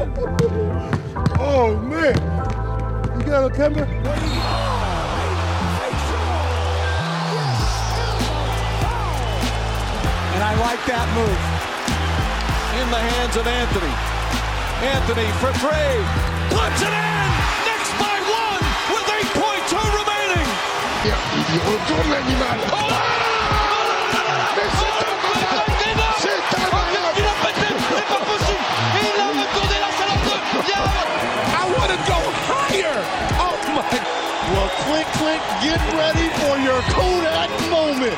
[0.00, 2.14] Oh man,
[3.18, 3.82] you got a camera?
[10.34, 11.40] And I like that move.
[12.78, 13.90] In the hands of Anthony.
[14.86, 15.98] Anthony for three.
[16.54, 17.28] Puts it in!
[17.66, 18.62] Knicks by one
[18.94, 19.02] with
[19.34, 20.46] 8.2 remaining.
[21.02, 22.60] Yeah, il retourne l'animal.
[22.70, 22.88] Oh!
[31.54, 32.98] I want to go higher.
[33.38, 33.84] Oh my.
[34.52, 38.16] Well, Clint Clint, get ready for your Kodak moment.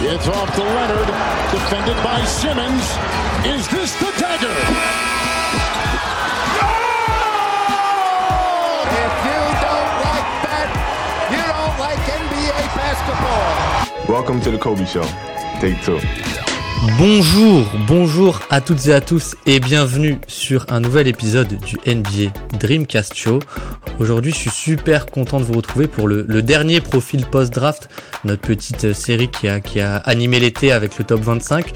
[0.00, 1.08] It's off to Leonard,
[1.50, 2.84] defended by Simmons.
[3.44, 4.54] Is this the dagger?
[6.62, 7.68] Oh!
[8.86, 10.70] If you don't like that,
[11.32, 14.08] you don't like NBA basketball.
[14.08, 15.02] Welcome to the Kobe Show.
[15.60, 16.47] Take two.
[16.98, 22.32] Bonjour, bonjour à toutes et à tous et bienvenue sur un nouvel épisode du NBA
[22.58, 23.40] Dreamcast Show.
[23.98, 27.88] Aujourd'hui, je suis super content de vous retrouver pour le, dernier profil post-draft,
[28.24, 31.72] notre petite série qui a animé l'été avec le top 25.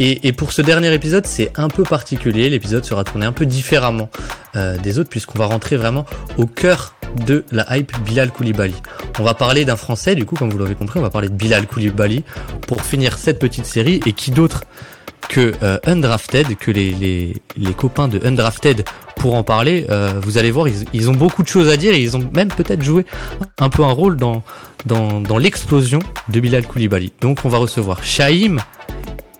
[0.00, 2.50] Et, pour ce dernier épisode, c'est un peu particulier.
[2.50, 4.10] L'épisode sera tourné un peu différemment
[4.56, 6.04] euh, des autres puisqu'on va rentrer vraiment
[6.36, 6.94] au cœur
[7.26, 8.74] de la hype Bilal Koulibaly.
[9.20, 11.34] On va parler d'un Français, du coup, comme vous l'avez compris, on va parler de
[11.34, 12.24] Bilal Koulibaly
[12.66, 14.00] pour finir cette petite série.
[14.04, 14.64] Et qui d'autre
[15.28, 16.92] que euh, Undrafted, que les,
[17.56, 18.84] les, copains de Undrafted
[19.16, 19.86] pour en parler.
[19.90, 22.48] Euh, vous allez voir, ils, ont beaucoup de choses à dire et ils ont même
[22.48, 23.06] peut-être joué
[23.58, 24.42] un peu un rôle dans,
[24.86, 27.12] dans, dans l'explosion de Bilal Koulibaly.
[27.20, 28.58] Donc on va recevoir Shaim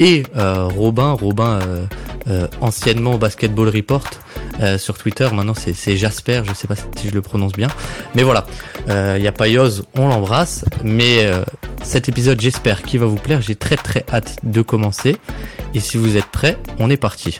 [0.04, 1.86] et euh, Robin, Robin euh,
[2.28, 4.04] euh, anciennement Basketball Report
[4.60, 7.68] euh, sur Twitter, maintenant c'est Jasper, je sais pas si je le prononce bien,
[8.14, 8.46] mais voilà,
[8.86, 11.26] il y a pas Yoz, on l'embrasse, mais
[11.82, 15.16] cet épisode j'espère qu'il va vous plaire, j'ai très très hâte de commencer,
[15.72, 17.38] et si vous êtes prêts, on est parti.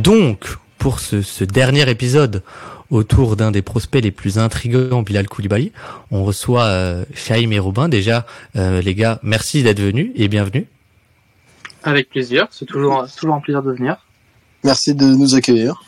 [0.00, 2.42] Donc, pour ce, ce dernier épisode
[2.90, 5.72] autour d'un des prospects les plus intrigants, Bilal Koulibaly,
[6.10, 7.90] on reçoit euh, Shaim et Robin.
[7.90, 8.24] Déjà,
[8.56, 10.66] euh, les gars, merci d'être venus et bienvenue.
[11.82, 14.06] Avec plaisir, c'est toujours, toujours un plaisir de venir.
[14.64, 15.82] Merci de nous accueillir.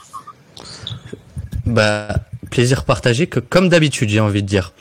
[1.65, 2.09] Bah,
[2.51, 4.75] plaisir partagé, que, comme d'habitude, j'ai envie de dire.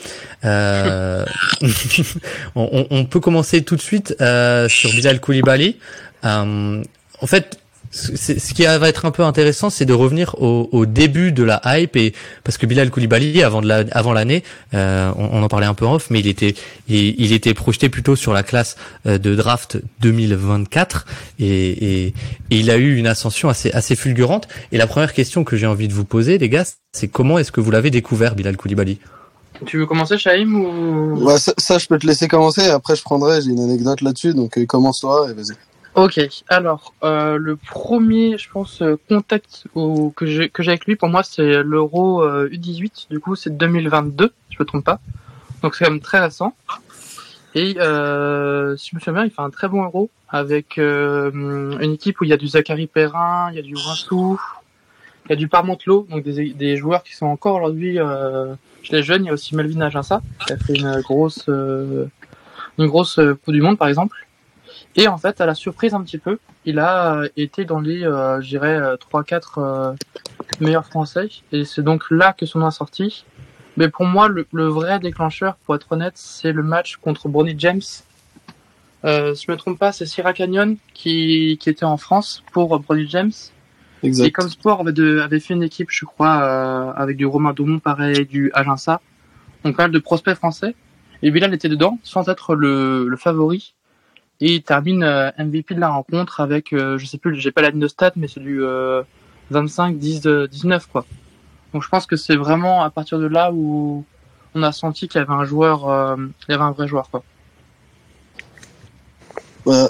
[0.43, 1.25] Euh,
[2.55, 5.77] on, peut commencer tout de suite euh, sur Bilal Koulibaly.
[6.25, 6.83] Euh,
[7.21, 11.31] en fait, ce qui va être un peu intéressant, c'est de revenir au, au début
[11.31, 12.13] de la hype et
[12.43, 14.43] parce que Bilal Koulibaly avant de la, avant l'année,
[14.73, 16.55] euh, on, on en parlait un peu en off, mais il était
[16.87, 21.05] il, il était projeté plutôt sur la classe euh, de draft 2024
[21.39, 22.13] et, et, et
[22.49, 24.47] il a eu une ascension assez assez fulgurante.
[24.71, 26.63] Et la première question que j'ai envie de vous poser, les gars,
[26.93, 28.99] c'est comment est-ce que vous l'avez découvert, Bilal Koulibaly?
[29.65, 31.23] Tu veux commencer, Shaim, ou...
[31.23, 32.67] Ouais, ça, ça, je peux te laisser commencer.
[32.67, 33.41] Après, je prendrai.
[33.41, 34.33] J'ai une anecdote là-dessus.
[34.33, 35.55] Donc, euh, commence-toi et vas-y.
[35.93, 41.09] Ok, alors, euh, le premier, je pense, euh, contact au- que j'ai avec lui, pour
[41.09, 44.99] moi, c'est l'Euro euh, U18, du coup, c'est 2022, si je me trompe pas.
[45.61, 46.55] Donc, c'est quand même très récent.
[47.55, 51.29] Et euh, si je me souviens il fait un très bon Euro, avec euh,
[51.81, 54.39] une équipe où il y a du Zachary Perrin, il y a du Rinsou,
[55.25, 58.95] il y a du Parmentelot, donc des, des joueurs qui sont encore aujourd'hui euh, chez
[58.95, 59.25] les jeunes.
[59.25, 62.05] Il y a aussi Melvin Aginsa, qui a fait une grosse, euh,
[62.79, 64.15] une grosse euh, Coupe du Monde, par exemple.
[64.95, 68.03] Et en fait, à la surprise un petit peu, il a euh, été dans les,
[68.03, 69.93] euh, je dirais, euh, 3-4 euh,
[70.59, 71.29] meilleurs français.
[71.51, 73.25] Et c'est donc là que son nom est sorti.
[73.77, 77.55] Mais pour moi, le, le vrai déclencheur, pour être honnête, c'est le match contre Bronny
[77.57, 77.81] James.
[79.05, 82.77] Euh, si je me trompe pas, c'est Sierra Canyon qui, qui était en France pour
[82.79, 83.31] Bronny James.
[84.03, 84.31] Et Exact.
[84.31, 87.79] comme sport avait, de- avait fait une équipe, je crois, euh, avec du Romain Daumont,
[87.79, 88.99] pareil, du Aginsa.
[89.63, 90.75] Donc pas mal de prospects français.
[91.23, 93.73] Et Bilal était dedans, sans être le, le favori.
[94.41, 97.61] Et il termine euh, MVP de la rencontre avec, euh, je sais plus, j'ai pas
[97.61, 99.03] la stats, mais c'est du euh,
[99.51, 101.05] 25, 10, euh, 19 quoi.
[101.73, 104.03] Donc je pense que c'est vraiment à partir de là où
[104.55, 106.15] on a senti qu'il y avait un joueur, euh,
[106.49, 107.23] il y avait un vrai joueur quoi.
[109.67, 109.87] Ouais.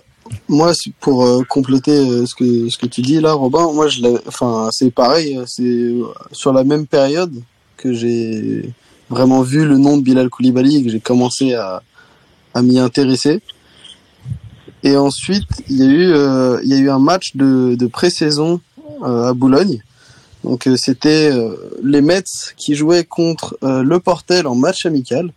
[0.47, 4.01] Moi, pour compléter ce que ce que tu dis là, Robin, moi, je.
[4.27, 5.37] Enfin, c'est pareil.
[5.45, 5.93] C'est
[6.31, 7.33] sur la même période
[7.75, 8.73] que j'ai
[9.09, 11.81] vraiment vu le nom de Bilal Koulibaly et que j'ai commencé à
[12.53, 13.41] à m'y intéresser.
[14.83, 17.87] Et ensuite, il y a eu euh, il y a eu un match de de
[17.87, 18.61] pré-saison
[19.03, 19.81] euh, à Boulogne.
[20.43, 22.23] Donc euh, c'était euh, les Mets
[22.57, 25.31] qui jouaient contre euh, le Portel en match amical.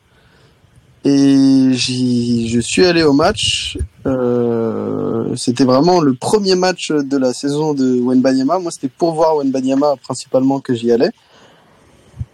[1.06, 3.76] Et je suis allé au match.
[4.06, 8.58] Euh, c'était vraiment le premier match de la saison de Wenbanyama.
[8.58, 11.10] Moi, c'était pour voir Wenbanyama principalement que j'y allais.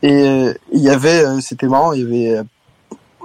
[0.04, 2.42] Et il y avait, c'était marrant, il y avait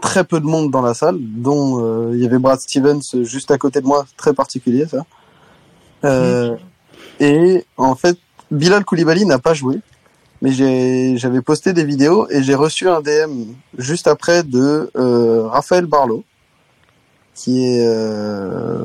[0.05, 3.49] très peu de monde dans la salle, dont euh, il y avait Brad Stevens juste
[3.49, 5.03] à côté de moi, très particulier ça.
[6.03, 6.55] Euh,
[7.19, 8.15] Et en fait,
[8.51, 9.79] Bilal Koulibaly n'a pas joué,
[10.43, 10.51] mais
[11.17, 13.45] j'avais posté des vidéos et j'ai reçu un DM
[13.79, 16.23] juste après de euh, Raphaël Barlow,
[17.33, 17.85] qui est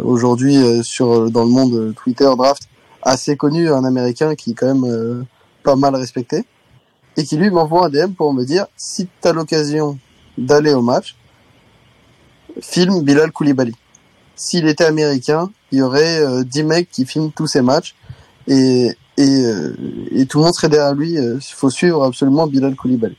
[0.02, 2.62] aujourd'hui sur dans le monde Twitter draft
[3.02, 5.26] assez connu, un Américain qui est quand même
[5.62, 6.46] pas mal respecté,
[7.18, 9.98] et qui lui m'envoie un DM pour me dire si tu as l'occasion
[10.38, 11.16] d'aller au match,
[12.60, 13.74] filme Bilal Koulibaly.
[14.36, 17.94] S'il était américain, il y aurait euh, 10 mecs qui filment tous ses matchs
[18.48, 19.74] et, euh,
[20.12, 21.12] et tout le monde serait derrière lui.
[21.12, 23.16] Il faut suivre absolument Bilal Koulibaly.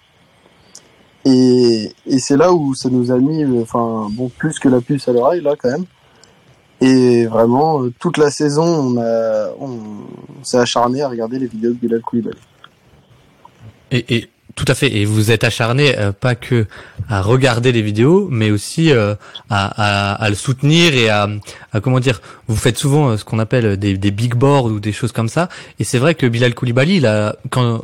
[1.25, 4.81] Et, et c'est là où ça nous a mis, euh, enfin, bon, plus que la
[4.81, 5.85] puce à l'oreille, là, quand même.
[6.79, 11.73] Et vraiment, euh, toute la saison, on, a, on, s'est acharné à regarder les vidéos
[11.73, 12.37] de Bilal Koulibaly.
[13.91, 14.95] Et tout à fait.
[14.95, 16.65] Et vous êtes acharné euh, pas que
[17.09, 19.15] à regarder les vidéos, mais aussi euh,
[19.49, 21.29] à, à, à le soutenir et à,
[21.73, 22.21] à, comment dire.
[22.47, 25.29] Vous faites souvent euh, ce qu'on appelle des, des big boards ou des choses comme
[25.29, 25.49] ça.
[25.79, 27.81] Et c'est vrai que Bilal Koulibaly, a, quand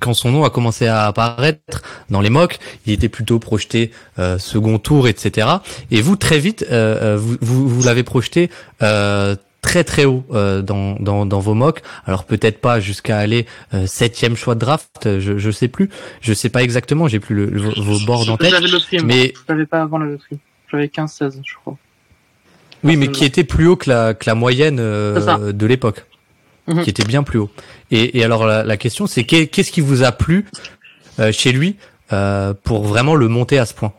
[0.00, 4.38] quand son nom a commencé à apparaître dans les mocks, il était plutôt projeté euh,
[4.38, 5.48] second tour, etc.
[5.90, 8.50] Et vous très vite, euh, vous, vous, vous l'avez projeté
[8.82, 9.36] euh,
[9.68, 11.82] très très haut euh, dans, dans, dans vos mocks.
[12.06, 13.44] Alors peut-être pas jusqu'à aller
[13.74, 15.90] euh, septième choix de draft, je je sais plus,
[16.22, 18.50] je sais pas exactement, j'ai plus le, le- vos boards en tête.
[18.50, 20.38] J'avais le prix, mais- je l'avais pas avant la loterie.
[20.70, 21.76] J'avais 15-16, je crois.
[22.82, 26.06] Oui, mais qui était plus haut que la que la moyenne euh, de l'époque,
[26.66, 26.82] Mhm.
[26.84, 27.50] qui était bien plus haut.
[27.90, 30.46] Et, et alors la, la question c'est qu'est- qu'est-ce qui vous a plu
[31.20, 31.76] euh, chez lui
[32.14, 33.92] euh, pour vraiment le monter à ce point?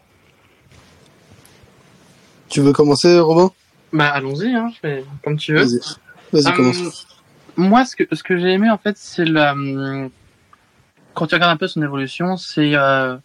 [2.49, 3.51] Tu veux commencer, Robin?
[3.93, 5.61] Bah, allons-y, hein, je fais comme tu veux.
[5.63, 5.79] Vas-y,
[6.33, 7.07] vas-y, Euh, commence.
[7.57, 10.09] moi, ce que, ce que j'ai aimé, en fait, c'est la, hum,
[11.13, 13.17] quand tu regardes un peu son évolution, c'est euh,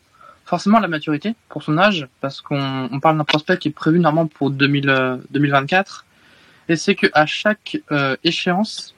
[0.46, 3.98] forcément la maturité pour son âge, parce qu'on on parle d'un prospect qui est prévu
[4.00, 6.04] normalement pour 2000, euh, 2024,
[6.68, 8.94] et c'est que à chaque euh, échéance,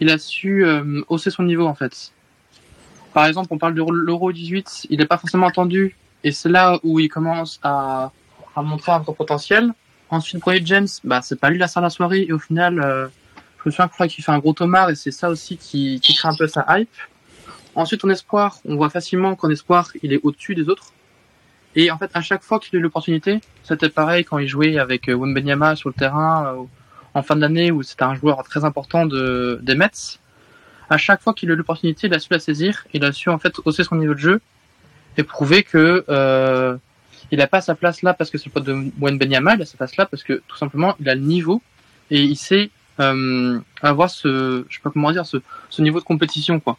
[0.00, 2.12] il a su euh, hausser son niveau, en fait.
[3.14, 6.78] Par exemple, on parle de l'Euro 18, il n'est pas forcément entendu, et c'est là
[6.82, 8.10] où il commence à,
[8.54, 9.72] à montrer un gros potentiel.
[10.10, 12.80] Ensuite, Brodie James, bah, c'est pas lui la star de la soirée, et au final,
[12.80, 13.08] euh,
[13.58, 16.28] je me souviens qu'il fait un gros tomard et c'est ça aussi qui, qui crée
[16.28, 16.88] un peu sa hype.
[17.74, 20.92] Ensuite, en espoir, on voit facilement qu'en espoir, il est au-dessus des autres.
[21.76, 24.78] Et en fait, à chaque fois qu'il a eu l'opportunité, c'était pareil quand il jouait
[24.78, 26.62] avec euh, Wembenyama sur le terrain euh,
[27.14, 30.18] en fin d'année où c'était un joueur très important de, des Mets.
[30.90, 33.28] À chaque fois qu'il a eu l'opportunité, il a su la saisir, il a su
[33.28, 34.40] en fait hausser son niveau de jeu
[35.18, 36.76] et prouver que euh,
[37.30, 39.66] il n'a pas sa place là parce que c'est le pote de Wembenyama, il a
[39.66, 41.60] sa place là parce que tout simplement il a le niveau
[42.10, 42.70] et il sait
[43.00, 45.38] euh, avoir ce, je sais pas comment dire, ce,
[45.70, 46.76] ce niveau de compétition quoi.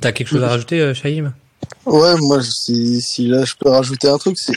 [0.00, 1.32] T'as quelque chose à rajouter, euh, Shaïm?
[1.84, 4.56] Ouais, moi, si, si là je peux rajouter un truc, c'est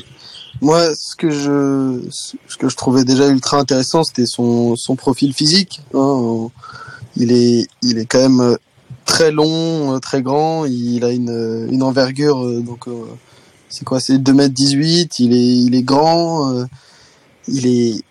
[0.61, 5.33] moi ce que je ce que je trouvais déjà ultra intéressant, c'était son son profil
[5.33, 5.81] physique.
[5.93, 6.49] hein.
[7.15, 8.57] Il est il est quand même euh,
[9.05, 10.65] très long, euh, très grand.
[10.65, 13.05] Il a une une envergure euh, donc euh,
[13.69, 15.19] c'est quoi C'est 2 mètres 18.
[15.19, 16.51] Il est il est grand.
[16.53, 16.65] euh,
[17.47, 18.01] Il est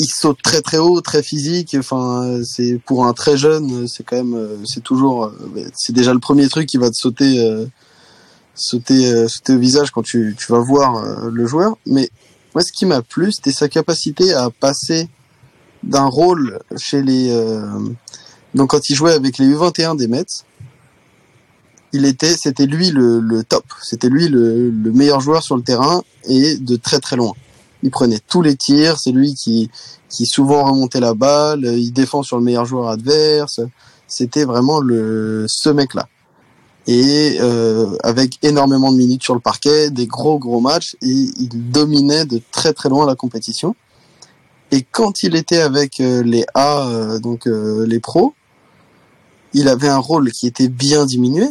[0.00, 1.74] il saute très très haut, très physique.
[1.78, 5.32] Enfin, c'est pour un très jeune, c'est quand même, euh, c'est toujours, euh,
[5.74, 7.66] c'est déjà le premier truc qui va te sauter, euh,
[8.54, 11.78] sauter, euh, sauter au visage quand tu, tu vas voir euh, le joueur.
[11.84, 12.10] Mais
[12.54, 15.08] moi, ce qui m'a plu, c'était sa capacité à passer
[15.82, 17.66] d'un rôle chez les, euh,
[18.54, 20.44] donc quand il jouait avec les U21 des Mets,
[21.92, 25.62] il était, c'était lui le, le top, c'était lui le, le meilleur joueur sur le
[25.62, 27.32] terrain et de très très loin.
[27.82, 29.70] Il prenait tous les tirs, c'est lui qui,
[30.08, 33.60] qui souvent remontait la balle, il défend sur le meilleur joueur adverse.
[34.06, 36.08] C'était vraiment le ce mec-là.
[36.86, 41.70] Et euh, avec énormément de minutes sur le parquet, des gros gros matchs, et il
[41.70, 43.76] dominait de très très loin la compétition.
[44.70, 48.34] Et quand il était avec euh, les A, euh, donc euh, les pros,
[49.54, 51.46] il avait un rôle qui était bien diminué,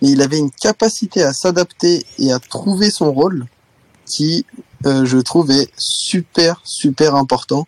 [0.00, 3.46] mais il avait une capacité à s'adapter et à trouver son rôle
[4.06, 4.44] qui,
[4.86, 7.66] euh, je trouve, est super, super important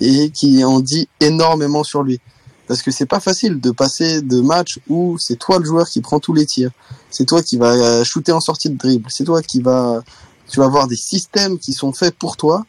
[0.00, 2.20] et qui en dit énormément sur lui.
[2.66, 6.00] Parce que c'est pas facile de passer de matchs où c'est toi le joueur qui
[6.00, 6.70] prend tous les tirs,
[7.10, 10.02] c'est toi qui va euh, shooter en sortie de dribble, c'est toi qui va,
[10.48, 12.64] tu vas avoir des systèmes qui sont faits pour toi,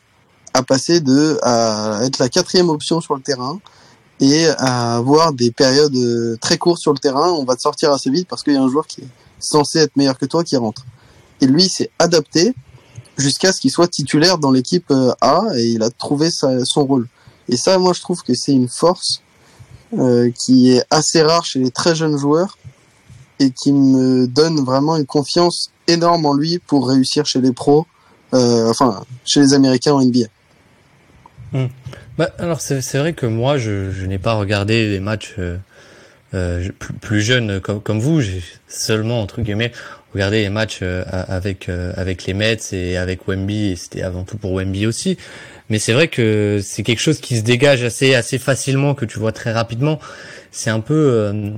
[0.53, 3.59] à passer de à être la quatrième option sur le terrain
[4.23, 7.29] et à avoir des périodes euh, très courtes sur le terrain.
[7.31, 9.79] On va te sortir assez vite parce qu'il y a un joueur qui est censé
[9.79, 10.85] être meilleur que toi qui rentre.
[11.41, 12.53] Et lui, s'est adapté
[13.17, 17.09] jusqu'à ce qu'il soit titulaire dans l'équipe euh, A et il a trouvé son rôle.
[17.49, 19.21] Et ça, moi, je trouve que c'est une force
[19.97, 22.57] euh, qui est assez rare chez les très jeunes joueurs
[23.39, 27.85] et qui me donne vraiment une confiance énorme en lui pour réussir chez les pros,
[28.31, 30.27] enfin chez les Américains en NBA.
[32.17, 35.57] Bah, alors c'est vrai que moi je, je n'ai pas regardé les matchs euh,
[36.35, 38.21] euh, plus, plus jeunes comme, comme vous.
[38.21, 39.71] J'ai seulement entre guillemets
[40.13, 44.23] regardé les matchs euh, avec euh, avec les Mets et avec Wemby et c'était avant
[44.23, 45.17] tout pour Wemby aussi.
[45.69, 49.19] Mais c'est vrai que c'est quelque chose qui se dégage assez assez facilement que tu
[49.19, 49.99] vois très rapidement.
[50.51, 51.49] C'est un peu euh,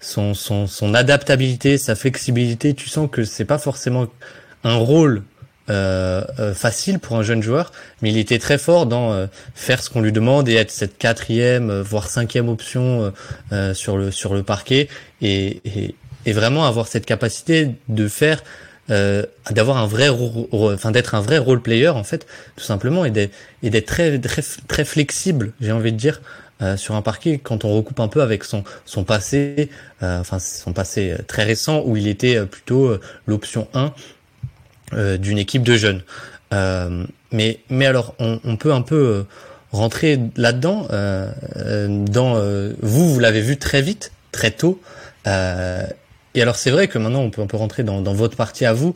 [0.00, 2.74] son, son son adaptabilité, sa flexibilité.
[2.74, 4.08] Tu sens que c'est pas forcément
[4.64, 5.22] un rôle
[5.70, 9.82] euh, euh, facile pour un jeune joueur, mais il était très fort dans euh, faire
[9.82, 13.12] ce qu'on lui demande et être cette quatrième, voire cinquième option
[13.74, 14.88] sur le sur le parquet
[15.20, 15.94] et,
[16.26, 18.42] et, vraiment avoir cette capacité de faire,
[18.90, 20.08] euh, d'avoir un vrai,
[20.52, 22.26] enfin d'être un vrai role player en fait,
[22.56, 26.20] tout simplement et d'être très très très flexible, j'ai envie de dire.
[26.62, 29.68] euh, sur un parquet, quand on recoupe un peu avec son son passé,
[30.02, 33.88] euh, enfin son passé très récent où il était plutôt l'option 1 euh,
[34.92, 36.02] d'une équipe de jeunes.
[36.52, 39.22] Euh, mais, mais alors, on, on peut un peu euh,
[39.72, 40.86] rentrer là-dedans.
[40.90, 44.80] Euh, euh, dans euh, vous, vous l'avez vu très vite, très tôt.
[45.26, 45.86] Euh,
[46.34, 48.64] et alors, c'est vrai que maintenant, on peut un peu rentrer dans, dans votre partie
[48.64, 48.94] à vous.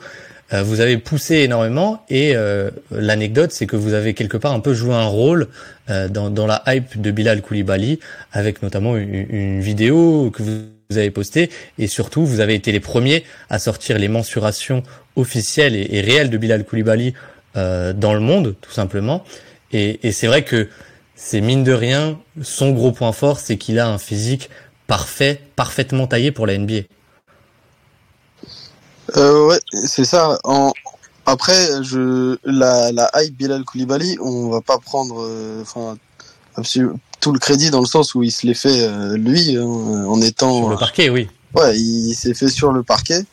[0.53, 4.61] Euh, vous avez poussé énormément et euh, l'anecdote, c'est que vous avez quelque part un
[4.61, 5.49] peu joué un rôle
[5.91, 7.99] euh, dans, dans la hype de Bilal Koulibaly,
[8.33, 12.73] avec notamment une, une vidéo que vous vous avez postée et surtout vous avez été
[12.73, 14.83] les premiers à sortir les mensurations
[15.17, 17.15] officielles et, réelles de Bilal Koulibaly
[17.57, 19.25] euh, dans le monde, tout simplement.
[19.73, 20.69] Et, et c'est vrai que
[21.15, 24.51] c'est mine de rien son gros point fort, c'est qu'il a un physique
[24.87, 26.83] parfait, parfaitement taillé pour la NBA.
[29.17, 30.39] Euh, ouais, c'est ça.
[30.45, 30.73] En...
[31.25, 35.97] Après, je la, la hype Bilal Koulibaly, on va pas prendre euh, enfin
[36.57, 36.95] absolu-
[37.27, 40.21] tout le crédit dans le sens où il se l'est fait euh, lui hein, en
[40.21, 41.29] étant Sur le parquet, oui.
[41.57, 43.25] Ouais, il s'est fait sur le parquet.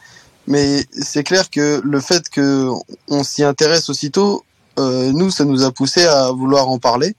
[0.48, 2.70] Mais c'est clair que le fait que
[3.08, 4.46] on s'y intéresse aussitôt,
[4.80, 7.16] euh, nous, ça nous a poussé à vouloir en parler.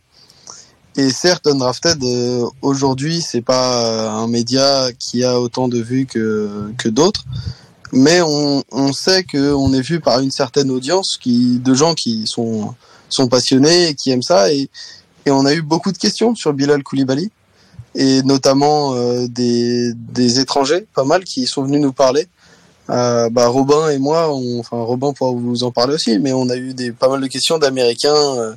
[0.96, 6.72] Et certes, Undrafted, euh, aujourd'hui, c'est pas un média qui a autant de vues que,
[6.76, 7.24] que d'autres.
[7.92, 12.26] Mais on, on sait qu'on est vu par une certaine audience qui, de gens qui
[12.26, 12.74] sont,
[13.08, 14.52] sont passionnés et qui aiment ça.
[14.52, 14.68] Et,
[15.26, 17.30] et on a eu beaucoup de questions sur Bilal Koulibaly
[17.94, 22.26] et notamment euh, des, des étrangers, pas mal, qui sont venus nous parler.
[22.90, 26.48] Euh, bah, Robin et moi, on, enfin Robin pourra vous en parler aussi, mais on
[26.50, 28.52] a eu des pas mal de questions d'Américains euh,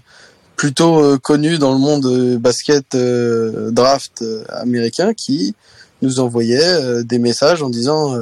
[0.55, 5.55] plutôt euh, connus dans le monde euh, basket draft américain qui
[6.01, 8.15] nous envoyaient des messages en disant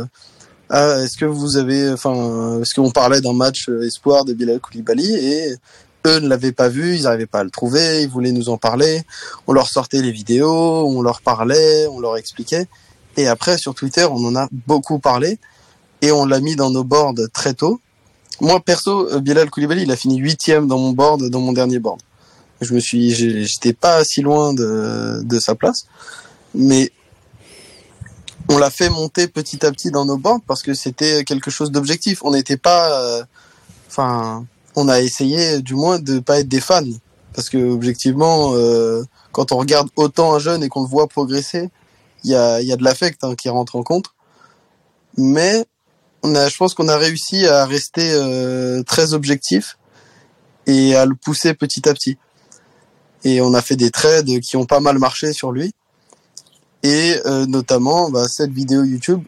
[0.69, 5.13] ah, est-ce que vous avez, enfin, est-ce qu'on parlait d'un match espoir de Bilal Koulibaly?
[5.13, 5.55] Et
[6.05, 8.57] eux ne l'avaient pas vu, ils n'arrivaient pas à le trouver, ils voulaient nous en
[8.57, 9.03] parler.
[9.47, 12.67] On leur sortait les vidéos, on leur parlait, on leur expliquait.
[13.17, 15.39] Et après, sur Twitter, on en a beaucoup parlé
[16.01, 17.81] et on l'a mis dans nos boards très tôt.
[18.41, 21.79] Moi, perso, euh, Bilal Koulibaly, il a fini huitième dans mon board, dans mon dernier
[21.79, 22.01] board.
[22.61, 25.87] Je me suis, j'étais pas si loin de, de sa place,
[26.53, 26.91] mais
[28.49, 31.71] on l'a fait monter petit à petit dans nos boards parce que c'était quelque chose
[31.71, 32.23] d'objectif.
[32.23, 33.23] On n'était pas, euh,
[33.87, 34.45] enfin,
[34.75, 36.83] on a essayé du moins de pas être des fans
[37.35, 39.03] parce que objectivement, euh,
[39.33, 41.69] quand on regarde autant un jeune et qu'on le voit progresser,
[42.23, 44.05] il y a, y a de l'affect hein, qui rentre en compte.
[45.17, 45.65] Mais
[46.23, 49.77] on a, je pense qu'on a réussi à rester euh, très objectif
[50.65, 52.17] et à le pousser petit à petit.
[53.25, 55.73] Et on a fait des trades qui ont pas mal marché sur lui.
[56.83, 59.23] Et euh, notamment bah, cette vidéo YouTube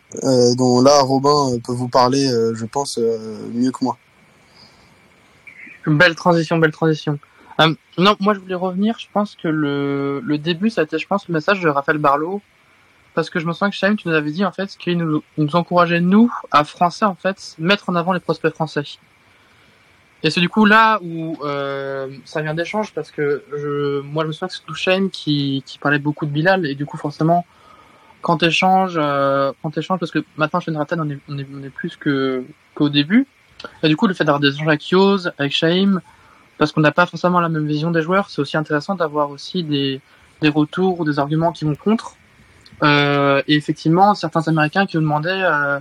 [0.58, 3.00] dont là Robin peut vous parler, je pense,
[3.54, 3.98] mieux que moi.
[5.88, 7.18] Belle transition, belle transition.
[7.60, 9.00] Euh, non, moi je voulais revenir.
[9.00, 11.98] Je pense que le, le début, ça a été, je pense, le message de Raphaël
[11.98, 12.42] Barlow.
[13.16, 15.24] Parce que je me souviens que Chaim, tu nous avais dit en fait qu'il nous,
[15.38, 18.84] nous encourageait, nous, à français, en fait, mettre en avant les prospects français.
[20.24, 24.28] Et c'est du coup là où euh, ça vient d'échange parce que je, moi je
[24.28, 27.46] me souviens que c'est Chaim qui, qui parlait beaucoup de Bilal et du coup forcément
[28.22, 31.64] quand t'échanges, euh, quand t'échanges parce que maintenant chez Nratan on est, on est, on
[31.64, 33.28] est plus qu'au début
[33.84, 36.02] et du coup le fait d'avoir des échanges avec Yoz, avec Shaim,
[36.58, 39.64] parce qu'on n'a pas forcément la même vision des joueurs, c'est aussi intéressant d'avoir aussi
[39.64, 40.02] des,
[40.42, 42.16] des retours ou des arguments qui vont contre.
[42.84, 45.80] Euh, et effectivement, certains Américains qui nous demandaient, euh,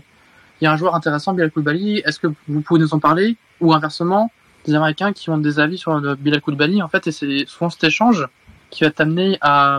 [0.61, 3.37] il y a un joueur intéressant, Bilal Koulibaly, est-ce que vous pouvez nous en parler?
[3.61, 4.31] Ou inversement,
[4.67, 7.85] des Américains qui ont des avis sur Bilal Koulibaly, en fait, et c'est souvent cet
[7.85, 8.27] échange
[8.71, 9.79] qui va t'amener à,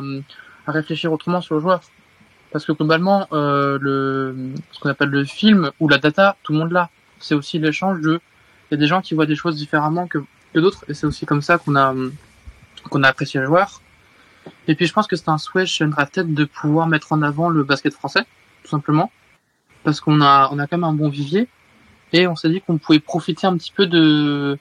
[0.65, 1.81] à réfléchir autrement sur le joueur.
[2.51, 6.59] Parce que globalement, euh, le, ce qu'on appelle le film ou la data, tout le
[6.59, 6.89] monde l'a.
[7.19, 8.19] C'est aussi l'échange de,
[8.69, 10.19] il y a des gens qui voient des choses différemment que,
[10.53, 11.93] que d'autres, et c'est aussi comme ça qu'on a,
[12.89, 13.81] qu'on a apprécié le joueur.
[14.67, 17.49] Et puis je pense que c'est un souhait chez Undrafted de pouvoir mettre en avant
[17.49, 18.23] le basket français,
[18.63, 19.11] tout simplement.
[19.87, 21.47] parce qu'on a, on a quand même un bon vivier
[22.11, 24.57] et on s'est dit qu'on pouvait profiter un petit peu de,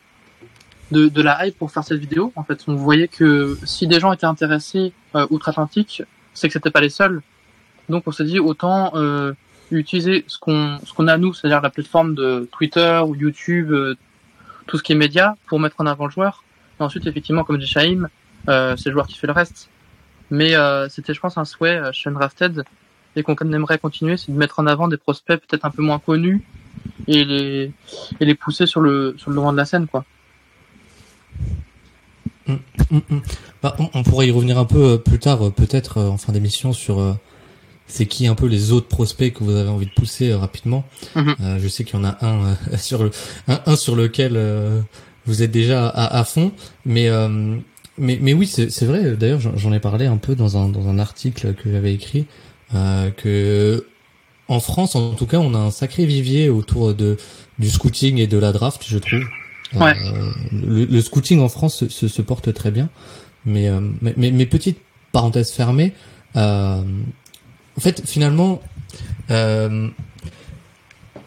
[0.92, 2.32] de, de la hype pour faire cette vidéo.
[2.36, 6.70] En fait, on voyait que si des gens étaient intéressés euh, outre-Atlantique, c'est que c'était
[6.70, 7.22] pas les seuls.
[7.88, 9.32] Donc on s'est dit autant euh,
[9.70, 13.94] utiliser ce qu'on ce qu'on a nous, c'est-à-dire la plateforme de Twitter ou YouTube, euh,
[14.66, 16.44] tout ce qui est média, pour mettre en avant le joueur.
[16.78, 18.08] Et ensuite, effectivement, comme dit Shaim,
[18.48, 19.68] euh, c'est le joueur qui fait le reste.
[20.30, 22.64] Mais euh, c'était, je pense, un souhait euh, chez Undrafted
[23.14, 25.98] et qu'on aimerait continuer, c'est de mettre en avant des prospects peut-être un peu moins
[25.98, 26.42] connus
[27.06, 27.72] et les
[28.20, 30.04] et les pousser sur le sur le devant de la scène, quoi.
[32.46, 32.54] Mm,
[32.90, 33.20] mm, mm.
[33.62, 36.32] Bah, on, on pourrait y revenir un peu euh, plus tard, euh, peut-être en fin
[36.32, 37.16] d'émission, sur
[37.86, 40.84] c'est qui un peu les autres prospects que vous avez envie de pousser euh, rapidement.
[41.14, 41.36] Mhm.
[41.40, 43.10] Euh, je sais qu'il y en a un euh, sur le
[43.48, 44.80] un, un sur lequel euh,
[45.26, 46.52] vous êtes déjà à, à fond,
[46.84, 47.56] mais euh,
[47.98, 49.16] mais mais oui, c'est vrai.
[49.16, 52.26] D'ailleurs, j'en j'en ai parlé un peu dans un dans un article que j'avais écrit
[52.74, 53.86] euh, que
[54.48, 57.16] en France, en tout cas, on a un sacré vivier autour de
[57.58, 59.24] du scouting et de la draft, je trouve.
[59.74, 59.94] Ouais.
[60.52, 62.88] Le, le scouting en France se, se, se porte très bien,
[63.44, 64.78] mais euh, mais, mais, mais petite
[65.10, 65.92] parenthèse fermée.
[66.36, 66.82] Euh,
[67.76, 68.60] en fait, finalement,
[69.30, 69.88] euh,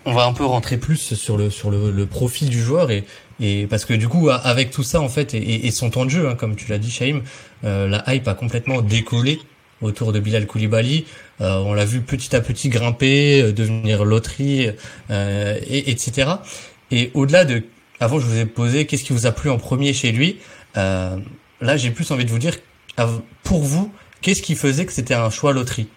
[0.05, 3.03] on va un peu rentrer plus sur le sur le, le profil du joueur et
[3.41, 6.09] et parce que du coup, avec tout ça en fait et, et- son temps de
[6.09, 7.21] jeu, hein, comme tu l'as dit, Shaim,
[7.63, 9.39] euh, la hype a complètement décollé
[9.81, 11.05] autour de Bilal Koulibaly.
[11.39, 14.71] Euh, on l'a vu petit à petit grimper, euh, devenir loterie,
[15.09, 16.31] euh, et, etc.
[16.91, 17.63] Et au-delà de,
[18.01, 20.37] avant je vous ai posé qu'est-ce qui vous a plu en premier chez lui.
[20.75, 21.17] Euh,
[21.61, 22.57] là, j'ai plus envie de vous dire,
[23.43, 25.87] pour vous, qu'est-ce qui faisait que c'était un choix loterie?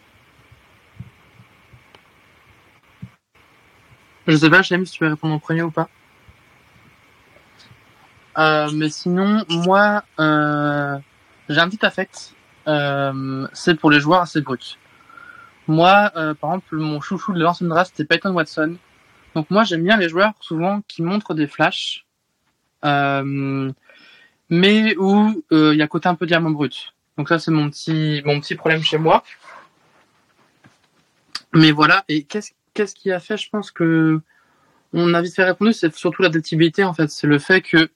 [4.27, 5.89] Je sais pas, Shaim, si tu veux répondre en premier ou pas?
[8.39, 10.99] Euh, mais sinon, moi, euh,
[11.49, 12.35] j'ai un petit affect.
[12.69, 14.79] Euh, c'est pour les joueurs assez bruts.
[15.67, 18.77] Moi, euh, par exemple, mon chouchou de l'ancienne draft, c'était Peyton Watson.
[19.35, 22.05] Donc moi, j'aime bien les joueurs souvent qui montrent des flashs,
[22.85, 26.95] mais où il y a côté un peu diamant brut.
[27.19, 29.23] Donc ça, c'est mon petit, mon petit problème chez moi.
[31.53, 32.05] Mais voilà.
[32.09, 34.21] Et qu'est-ce qu'est-ce qui a fait, je pense que
[34.93, 37.09] on a vite fait répondre, c'est surtout l'adaptabilité en fait.
[37.11, 37.91] C'est le fait que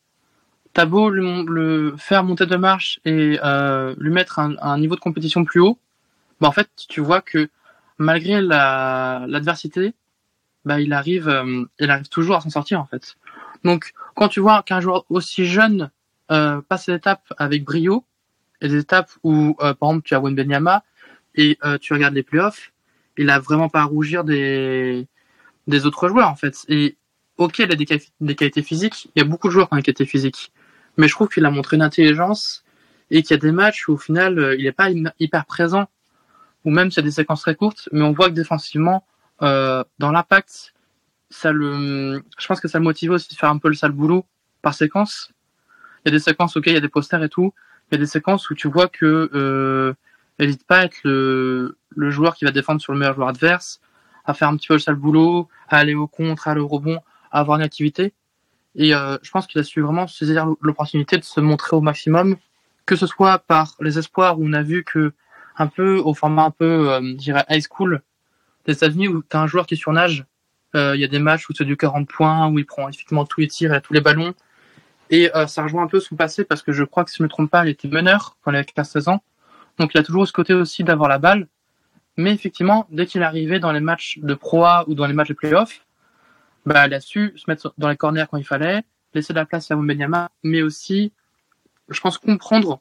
[0.73, 4.95] t'as beau le, le faire monter de marche et euh, lui mettre un, un niveau
[4.95, 5.79] de compétition plus haut,
[6.41, 7.49] bah en fait tu vois que
[7.99, 9.95] malgré la l'adversité,
[10.65, 13.17] bah il arrive, euh, il arrive toujours à s'en sortir en fait.
[13.65, 15.91] Donc quand tu vois qu'un joueur aussi jeune
[16.31, 18.05] euh, passe l'étape avec brio,
[18.61, 20.83] et des étapes où euh, par exemple tu as Wenbenyama
[21.35, 22.73] et euh, tu regardes les playoffs,
[23.19, 25.07] il a vraiment pas à rougir des
[25.67, 26.65] des autres joueurs en fait.
[26.69, 26.97] Et
[27.39, 29.09] ok, il a des, quali- des qualités physiques.
[29.15, 30.53] Il y a beaucoup de joueurs qui ont des qualités physiques,
[30.97, 32.65] mais je trouve qu'il a montré une intelligence
[33.11, 35.45] et qu'il y a des matchs où au final euh, il n'est pas hy- hyper
[35.47, 35.87] présent,
[36.65, 39.05] ou même s'il y a des séquences très courtes, mais on voit que défensivement,
[39.43, 40.75] euh, dans l'impact,
[41.31, 43.93] ça le, je pense que ça le motive aussi de faire un peu le sale
[43.93, 44.25] boulot
[44.63, 45.33] par séquence.
[46.05, 47.53] Il y a des séquences, ok, il y a des posters et tout.
[47.91, 49.95] Il y a des séquences où tu vois que euh,
[50.39, 53.81] n'hésite pas à être le, le joueur qui va défendre sur le meilleur joueur adverse,
[54.25, 56.69] à faire un petit peu le sale boulot, à aller au contre, à aller au
[56.69, 57.01] rebond,
[57.33, 58.15] à avoir une activité.
[58.75, 62.37] Et euh, je pense qu'il a su vraiment saisir l'opportunité de se montrer au maximum,
[62.85, 65.13] que ce soit par les espoirs où on a vu que
[65.59, 68.03] un peu au format un peu, euh, je dirais high school
[68.67, 70.25] des États-Unis où tu as un joueur qui surnage.
[70.75, 73.25] Euh, Il y a des matchs où c'est du 40 points, où il prend effectivement
[73.25, 74.35] tous les tirs et tous les ballons.
[75.11, 77.23] Et euh, ça rejoint un peu son passé parce que je crois que si je
[77.23, 79.23] me trompe pas, il était meneur quand il avait 15-16 ans.
[79.79, 81.49] Donc il a toujours ce côté aussi d'avoir la balle.
[82.17, 85.29] Mais effectivement, dès qu'il arrivé dans les matchs de Pro A ou dans les matchs
[85.29, 85.85] de playoff,
[86.65, 88.83] bah, il a su se mettre dans les corners quand il fallait,
[89.15, 91.13] laisser de la place à Wembanyama, mais aussi,
[91.89, 92.81] je pense, comprendre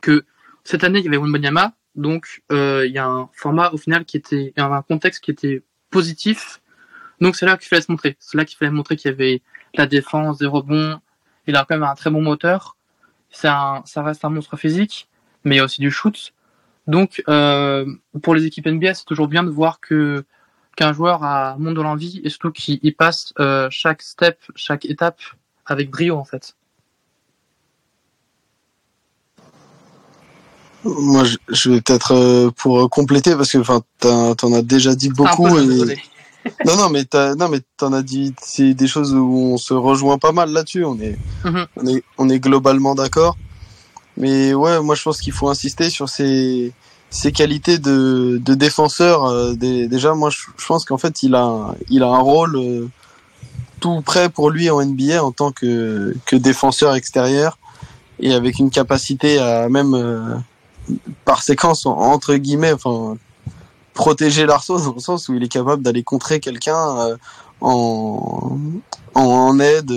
[0.00, 0.24] que
[0.64, 4.04] cette année, il y avait Wembanyama, donc euh, il y a un format au final
[4.04, 6.60] qui était, un contexte qui était positif.
[7.20, 8.16] Donc c'est là qu'il fallait se montrer.
[8.18, 9.42] C'est là qu'il fallait montrer qu'il y avait
[9.74, 11.00] la défense, des rebonds.
[11.46, 12.76] Il a quand même un très bon moteur.
[13.30, 15.08] Ça reste un monstre physique,
[15.44, 16.32] mais il y a aussi du shoot.
[16.86, 17.86] Donc, euh,
[18.22, 20.24] pour les équipes NBA, c'est toujours bien de voir que
[20.76, 25.20] qu'un joueur a monde de l'envie et surtout qu'il passe euh, chaque step, chaque étape
[25.66, 26.54] avec brio en fait.
[30.84, 35.10] Moi, je, je vais peut-être euh, pour compléter parce que enfin, t'en as déjà dit
[35.10, 35.46] beaucoup.
[35.58, 35.96] et-.
[36.66, 39.74] Non, non, mais t'as, non, mais t'en as dit, c'est des choses où on se
[39.74, 40.84] rejoint pas mal là-dessus.
[40.84, 41.66] On est, Mhm.
[41.76, 43.36] on est, on est globalement d'accord.
[44.16, 46.72] Mais ouais, moi je pense qu'il faut insister sur ses,
[47.10, 49.24] ses qualités de, de défenseur.
[49.24, 52.88] euh, déjà, moi je, pense qu'en fait il a, il a un rôle euh,
[53.80, 57.58] tout prêt pour lui en NBA en tant que, que défenseur extérieur
[58.20, 60.36] et avec une capacité à même euh,
[61.24, 63.16] par séquence en- entre guillemets, enfin
[63.94, 67.16] protéger l'arceau dans le sens où il est capable d'aller contrer quelqu'un
[67.60, 68.58] en,
[69.14, 69.92] en aide,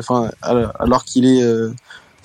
[0.00, 1.44] enfin alors qu'il est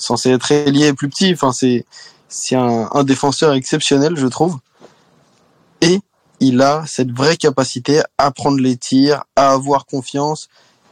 [0.04, 1.34] censé être ailier plus petit.
[1.34, 1.86] Enfin c'est
[2.34, 4.58] c'est un, défenseur exceptionnel, je trouve.
[5.82, 6.00] Et
[6.40, 10.50] il a cette vraie capacité à prendre les tirs, à avoir confiance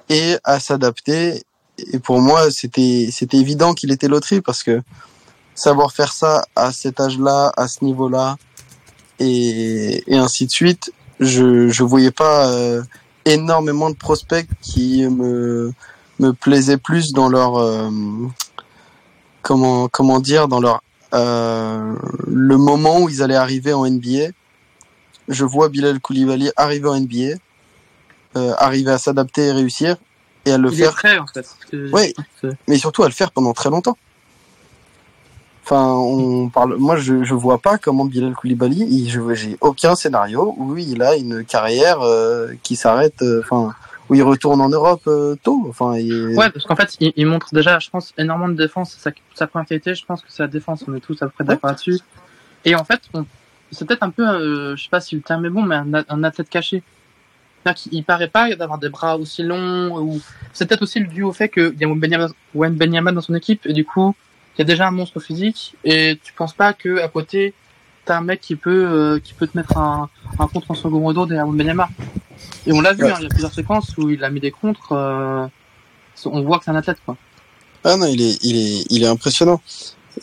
[0.09, 1.43] et à s'adapter.
[1.91, 4.81] Et pour moi, c'était c'était évident qu'il était loterie parce que
[5.55, 8.37] savoir faire ça à cet âge-là, à ce niveau-là,
[9.19, 12.83] et, et ainsi de suite, je je voyais pas euh,
[13.25, 15.73] énormément de prospects qui me
[16.19, 17.89] me plaisaient plus dans leur euh,
[19.41, 20.81] comment comment dire dans leur
[21.13, 21.93] euh,
[22.27, 24.31] le moment où ils allaient arriver en NBA.
[25.27, 27.35] Je vois Bilal Koulibaly arriver en NBA,
[28.37, 29.95] euh, arriver à s'adapter et réussir,
[30.45, 30.89] et à le il faire.
[30.89, 31.47] est prêt en fait.
[31.91, 32.13] Ouais.
[32.67, 33.97] mais surtout à le faire pendant très longtemps.
[35.63, 36.75] Enfin, on parle.
[36.77, 38.85] Moi, je je vois pas comment Bilal Koulibaly.
[38.89, 43.21] il- Je j'ai aucun scénario où il a une carrière euh, qui s'arrête.
[43.21, 43.73] euh, Enfin,
[44.11, 45.65] où il retourne en Europe euh, tôt.
[45.69, 48.91] Enfin, il- Ouais, parce qu'en fait, il, il montre déjà, je pense, énormément de défense.
[48.99, 50.83] Sa, sa première qualité, je pense que c'est la défense.
[50.85, 51.97] On est tous à peu près d'accord là-dessus.
[52.65, 52.99] Et en fait,
[53.71, 55.77] c'est peut-être un peu, euh, je sais pas si le terme est bon, mais
[56.09, 56.83] un, athlète caché.
[57.63, 59.97] C'est-à-dire qu'il il paraît pas d'avoir des bras aussi longs.
[59.97, 60.19] Ou
[60.51, 63.71] c'est peut-être aussi dû au fait qu'il y a Wembenyama Wembenyama dans son équipe et
[63.71, 64.13] du coup,
[64.55, 67.53] il y a déjà un monstre physique et tu penses pas que à côté,
[68.03, 71.05] t'as un mec qui peut, euh, qui peut te mettre un, un contre en second
[71.07, 71.87] rideau derrière Wembenyama.
[72.65, 73.11] Et on l'a vu, Ouais.
[73.11, 74.91] hein, il y a plusieurs séquences où il a mis des contres.
[74.91, 75.47] euh,
[76.25, 77.17] on voit que c'est un athlète, quoi.
[77.83, 79.59] Ah non, il est, il est, il est impressionnant.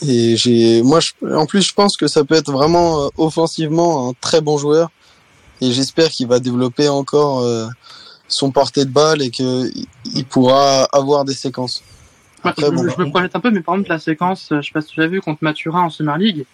[0.07, 4.11] Et j'ai, moi, je, en plus, je pense que ça peut être vraiment euh, offensivement
[4.11, 4.91] un très bon joueur.
[5.61, 7.67] Et j'espère qu'il va développer encore euh,
[8.29, 9.69] son portée de balle et que
[10.15, 11.83] il pourra avoir des séquences.
[12.45, 14.61] Ouais, Après, je, bon, je me projette un peu, mais par exemple, la séquence, je
[14.61, 16.45] sais pas si tu l'as vu, contre Maturin en Summer League,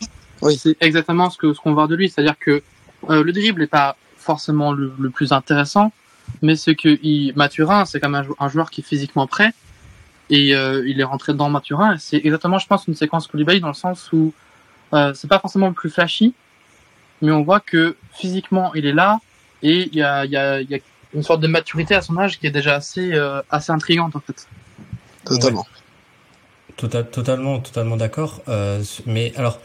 [0.40, 0.56] Oui.
[0.56, 2.08] c'est exactement ce que ce qu'on va voir de lui.
[2.08, 2.62] C'est-à-dire que
[3.10, 5.92] euh, le dribble est pas forcément le, le plus intéressant,
[6.42, 9.52] mais c'est que il, Maturin, c'est comme un, jou- un joueur qui est physiquement prêt,
[10.30, 11.94] et euh, il est rentré dans Maturin.
[11.94, 14.32] et C'est exactement, je pense, une séquence Koulibaly dans le sens où
[14.94, 16.34] euh, c'est pas forcément le plus flashy,
[17.22, 19.20] mais on voit que physiquement il est là,
[19.62, 20.78] et il y a, il y, a, il y a
[21.14, 24.20] une sorte de maturité à son âge qui est déjà assez euh, assez intrigante en
[24.20, 24.48] fait.
[25.24, 25.66] Totalement.
[26.76, 28.42] Total, totalement, totalement d'accord.
[28.48, 29.60] Euh, mais alors,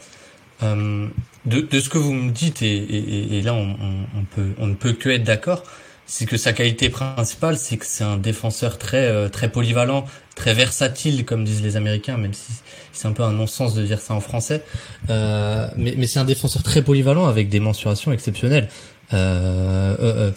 [0.62, 1.08] euh,
[1.46, 4.50] de, de ce que vous me dites, et, et, et- là on, on, on peut,
[4.58, 5.62] on ne peut que être d'accord,
[6.06, 10.54] c'est que sa qualité principale, c'est que c'est un défenseur très, euh, très polyvalent, très
[10.54, 12.52] versatile, comme disent les Américains, même si
[12.92, 14.62] c'est un peu un non-sens de dire ça en français.
[15.08, 18.68] Euh, mais mais c'est un défenseur très polyvalent avec des mensurations exceptionnelles.
[19.12, 20.30] Euh, euh, euh,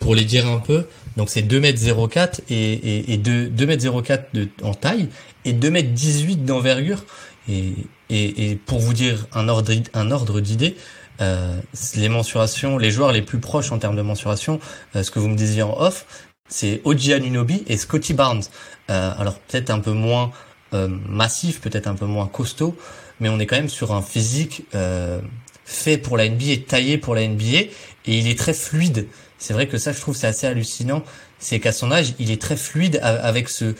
[0.00, 0.86] pour les dire un peu,
[1.16, 5.08] donc c'est 2m04 et, et, et 2, 2m04 de, en taille
[5.44, 7.04] et 2m18 d'envergure.
[7.48, 7.72] Et,
[8.10, 10.76] et, et pour vous dire un ordre, un ordre d'idée,
[11.20, 11.60] euh,
[11.96, 14.60] les mensurations, les joueurs les plus proches en termes de mensuration,
[14.96, 16.06] euh, ce que vous me disiez en off,
[16.48, 18.42] c'est Oji Anunoby et Scotty Barnes.
[18.90, 20.30] Euh, alors peut-être un peu moins
[20.74, 22.76] euh, massif, peut-être un peu moins costaud,
[23.20, 25.20] mais on est quand même sur un physique euh,
[25.64, 27.70] fait pour la NBA, taillé pour la NBA, et
[28.06, 29.06] il est très fluide.
[29.38, 31.02] C'est vrai que ça, je trouve, c'est assez hallucinant.
[31.38, 33.74] C'est qu'à son âge, il est très fluide avec ce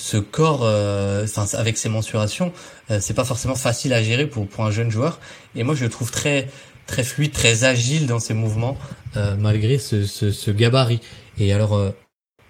[0.00, 2.52] ce corps, euh, avec ses mensurations.
[2.90, 5.18] Euh, c'est pas forcément facile à gérer pour pour un jeune joueur.
[5.54, 6.48] Et moi, je le trouve très
[6.86, 8.76] très fluide, très agile dans ses mouvements,
[9.16, 11.00] euh, malgré ce, ce, ce gabarit.
[11.38, 11.90] Et alors, euh,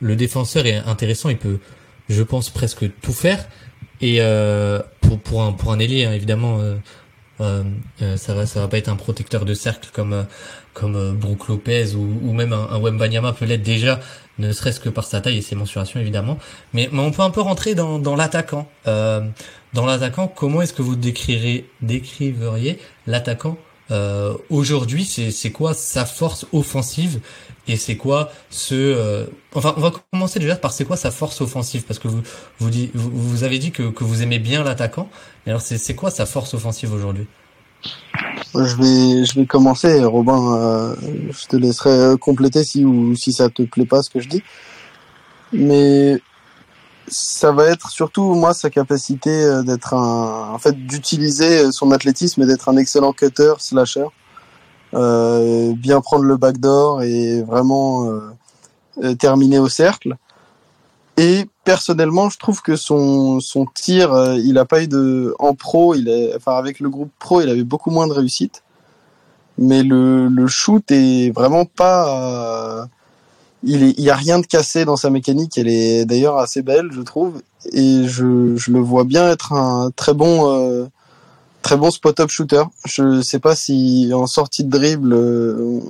[0.01, 1.29] le défenseur est intéressant.
[1.29, 1.59] Il peut,
[2.09, 3.47] je pense, presque tout faire.
[4.01, 6.61] Et euh, pour pour un pour un ailier, hein, évidemment.
[6.61, 6.77] euh,
[7.41, 7.65] euh,
[8.03, 10.27] euh, ça va ça va pas être un protecteur de cercle comme
[10.75, 14.01] comme Brook Lopez ou, ou même un, un Wembanyama peut l'être déjà
[14.41, 16.39] ne serait-ce que par sa taille et ses mensurations évidemment.
[16.73, 18.69] Mais, mais on peut un peu rentrer dans, dans l'attaquant.
[18.89, 19.21] Euh,
[19.73, 23.57] dans l'attaquant comment est-ce que vous décrirez décriveriez l'attaquant
[23.91, 25.05] euh, aujourd'hui?
[25.05, 27.21] C'est quoi sa force offensive?
[27.69, 31.41] Et c'est quoi ce euh, enfin on va commencer déjà par c'est quoi sa force
[31.41, 31.85] offensive?
[31.85, 32.23] Parce que vous
[32.59, 35.09] vous, vous, avez dit que, que vous aimez bien l'attaquant.
[35.47, 37.27] Et alors c'est quoi sa force offensive aujourd'hui?
[38.55, 40.57] Je vais, commencer, Robin.
[40.57, 40.95] euh,
[41.31, 44.29] je te laisserai euh, compléter si ou si ça te plaît pas ce que je
[44.29, 44.43] dis.
[45.53, 46.21] Mais
[47.09, 52.43] ça va être surtout moi sa capacité euh, d'être un, en fait, d'utiliser son athlétisme
[52.43, 54.07] et d'être un excellent cutter slasher,
[54.93, 58.13] bien prendre le backdoor et vraiment
[59.19, 60.17] terminer au cercle.
[61.17, 65.55] Et personnellement, je trouve que son son tir, euh, il a pas eu de en
[65.55, 68.63] pro, il est enfin avec le groupe pro, il avait beaucoup moins de réussite.
[69.59, 72.87] Mais le le shoot est vraiment pas euh,
[73.63, 76.89] il est il a rien de cassé dans sa mécanique, elle est d'ailleurs assez belle,
[76.93, 77.43] je trouve
[77.73, 80.87] et je je le vois bien être un très bon euh,
[81.63, 82.65] très bon spot-up shooter.
[82.87, 85.81] Je sais pas si en sortie de dribble, euh,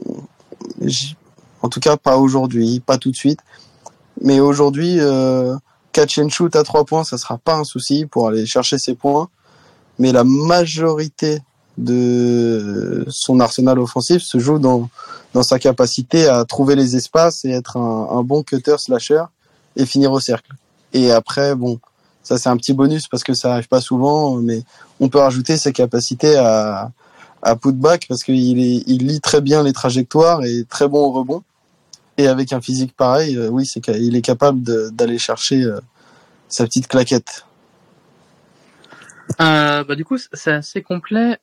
[1.62, 3.40] en tout cas pas aujourd'hui, pas tout de suite.
[4.20, 5.56] Mais aujourd'hui, euh,
[5.92, 8.94] catch and shoot à trois points, ça sera pas un souci pour aller chercher ses
[8.94, 9.28] points.
[9.98, 11.40] Mais la majorité
[11.78, 14.88] de son arsenal offensif se joue dans,
[15.33, 19.22] dans sa capacité à trouver les espaces et être un, un bon cutter slasher
[19.76, 20.52] et finir au cercle.
[20.92, 21.78] Et après, bon,
[22.22, 24.62] ça c'est un petit bonus parce que ça arrive pas souvent, mais
[24.98, 26.90] on peut rajouter ses capacités à,
[27.42, 31.42] à putback parce qu'il il lit très bien les trajectoires et très bon au rebond.
[32.16, 35.81] Et avec un physique pareil, euh, oui, c'est qu'il est capable d'aller chercher euh,
[36.49, 37.46] sa petite claquette.
[39.40, 41.38] Euh, bah, du coup, c'est assez complet.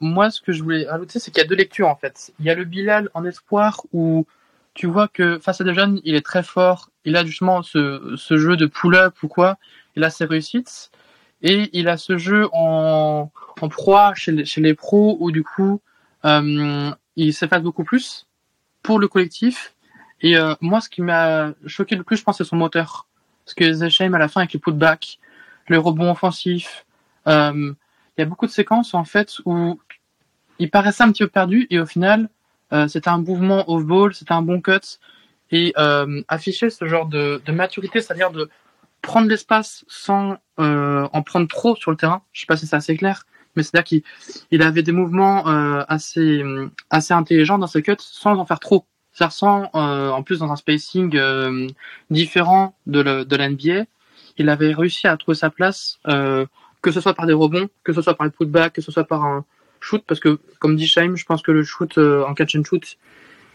[0.00, 2.32] Moi, ce que je voulais rajouter, c'est qu'il y a deux lectures, en fait.
[2.40, 4.26] Il y a le Bilal en espoir où
[4.74, 6.90] tu vois que face à des jeunes, il est très fort.
[7.04, 9.58] Il a justement ce, jeu de pull-up ou quoi.
[9.96, 10.90] Il a ses réussites.
[11.42, 13.30] Et il a ce jeu en,
[13.70, 15.80] proie chez les, pros où du coup,
[16.24, 18.26] il s'efface beaucoup plus
[18.82, 19.75] pour le collectif.
[20.20, 23.06] Et euh, moi, ce qui m'a choqué le plus, je pense, c'est son moteur.
[23.44, 25.18] Parce que Zesheim, à la fin, avec les putbacks,
[25.68, 26.86] le rebond offensif,
[27.26, 27.72] euh,
[28.16, 29.78] il y a beaucoup de séquences en fait où
[30.58, 32.28] il paraissait un petit peu perdu et au final
[32.72, 34.98] euh, c'était un mouvement off-ball, c'était un bon cut
[35.50, 38.48] et euh, afficher ce genre de, de maturité, c'est-à-dire de
[39.02, 42.22] prendre l'espace sans euh, en prendre trop sur le terrain.
[42.32, 43.24] Je sais pas si c'est assez clair,
[43.54, 44.02] mais c'est-à-dire qu'il
[44.50, 46.42] il avait des mouvements assez
[46.90, 48.86] assez intelligents dans ses cuts sans en faire trop.
[49.16, 51.68] C'est-à-dire sans euh, en plus dans un spacing euh,
[52.10, 53.86] différent de, le, de la NBA,
[54.36, 55.98] il avait réussi à trouver sa place.
[56.06, 56.44] Euh,
[56.82, 59.04] que ce soit par des rebonds, que ce soit par les putbacks, que ce soit
[59.04, 59.46] par un
[59.80, 62.98] shoot, parce que comme dit Shaim, je pense que le shoot en catch and shoot,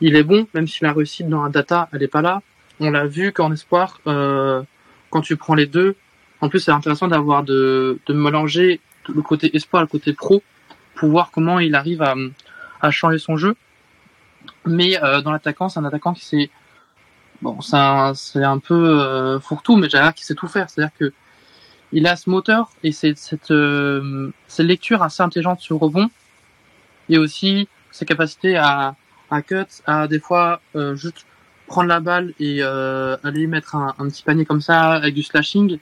[0.02, 2.41] il est bon, même si la réussite dans la data, elle est pas là.
[2.80, 4.63] On l'a vu qu'en espoir, euh,
[5.12, 5.95] quand tu prends les deux,
[6.41, 10.41] en plus c'est intéressant d'avoir de, de mélanger le côté espoir et le côté pro
[10.95, 12.15] pour voir comment il arrive à,
[12.82, 13.56] à changer son jeu.
[14.65, 16.49] Mais euh, dans l'attaquant, c'est un attaquant qui sait
[17.41, 20.69] bon, c'est un, c'est un peu euh, fourre-tout, mais j'ai qui sait tout faire.
[20.69, 21.13] C'est-à-dire que
[21.93, 26.10] il a ce moteur et c'est cette, euh, cette lecture assez intelligente sur rebond
[27.10, 28.95] et aussi sa capacité à,
[29.30, 31.25] à cut, à des fois euh, juste
[31.67, 35.23] prendre la balle et euh, aller mettre un, un petit panier comme ça avec du
[35.23, 35.80] slashing.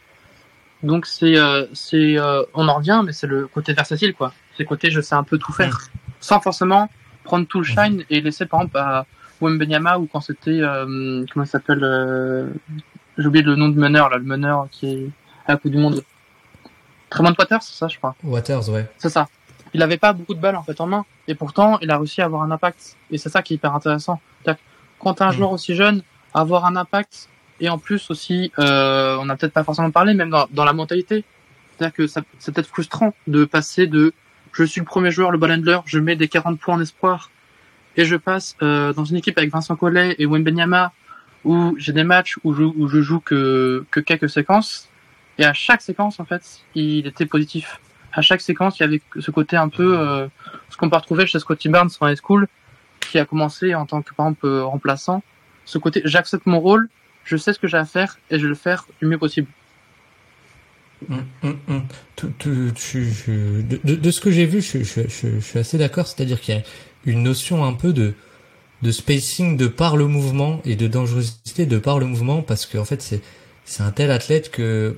[0.82, 4.34] Donc c'est euh, c'est euh, on en revient mais c'est le côté versatile quoi.
[4.56, 5.80] C'est le côté je sais un peu tout faire
[6.20, 6.90] sans forcément
[7.30, 9.06] prendre tout le shine et laisser par exemple à
[9.42, 12.48] Wembenyama ou quand c'était euh, comment il s'appelle euh,
[13.18, 15.10] j'ai oublié le nom du meneur là le meneur qui est
[15.48, 16.04] à la Coupe du Monde.
[17.10, 18.16] Tremont Waters, c'est ça, je crois.
[18.24, 18.86] Waters, ouais.
[18.98, 19.28] C'est ça.
[19.74, 22.22] Il avait pas beaucoup de balles en fait en main, et pourtant il a réussi
[22.22, 22.96] à avoir un impact.
[23.12, 24.20] Et c'est ça qui est hyper intéressant.
[25.02, 25.38] Quand t'as un Mm.
[25.38, 26.02] joueur aussi jeune,
[26.34, 27.30] avoir un impact,
[27.62, 30.74] et en plus aussi, euh, on n'a peut-être pas forcément parlé, même dans, dans la
[30.74, 31.24] mentalité.
[31.78, 34.14] C'est-à-dire que c'est peut-être frustrant de passer de
[34.54, 37.32] je suis le premier joueur, le ball handler, je mets des 40 points en espoir,
[37.96, 40.92] et je passe euh, dans une équipe avec Vincent Collet et Wembenyama,
[41.46, 44.90] où j'ai des matchs où je, où je joue que, que quelques séquences,
[45.38, 46.44] et à chaque séquence, en fait,
[46.76, 47.80] il était positif.
[48.12, 50.28] À chaque séquence, il y avait ce côté un peu, euh,
[50.70, 52.48] ce qu'on peut retrouver chez Scotty Barnes en high school,
[53.00, 55.24] qui a commencé en tant que, par exemple, euh, remplaçant.
[55.64, 56.90] Ce côté, j'accepte mon rôle,
[57.24, 59.48] je sais ce que j'ai à faire, et je vais le faire du mieux possible.
[62.16, 66.08] Tout- tu- je- de, ce que j'ai vu, je, suis assez d'accord.
[66.08, 66.64] C'est-à-dire qu'il y a
[67.06, 68.14] une notion un peu de,
[68.82, 72.86] de spacing de par le mouvement et de dangerosité de par le mouvement parce qu'en
[72.86, 73.02] fait
[73.66, 74.98] c'est un tel athlète que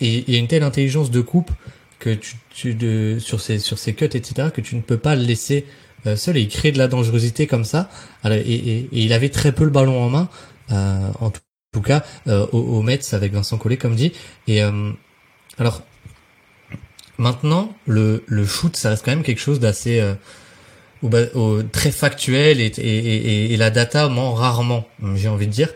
[0.00, 1.50] et une telle intelligence de coupe
[1.98, 5.22] que tu, tu de sur ses sur cuts etc que tu ne peux pas le
[5.22, 5.66] laisser
[6.06, 6.36] euh, seul.
[6.36, 7.90] Et il crée de la dangerosité comme ça.
[8.24, 10.28] Et, il avait très peu le ballon en main
[10.70, 11.40] euh, en tout,
[11.82, 14.12] cas euh, au, au Mets avec Vincent Collet comme dit.
[14.46, 14.62] Et
[15.58, 15.82] alors
[17.18, 20.14] maintenant le le shoot ça reste quand même quelque chose d'assez euh,
[21.02, 25.72] au, très factuel et, et, et, et la data ment rarement, j'ai envie de dire.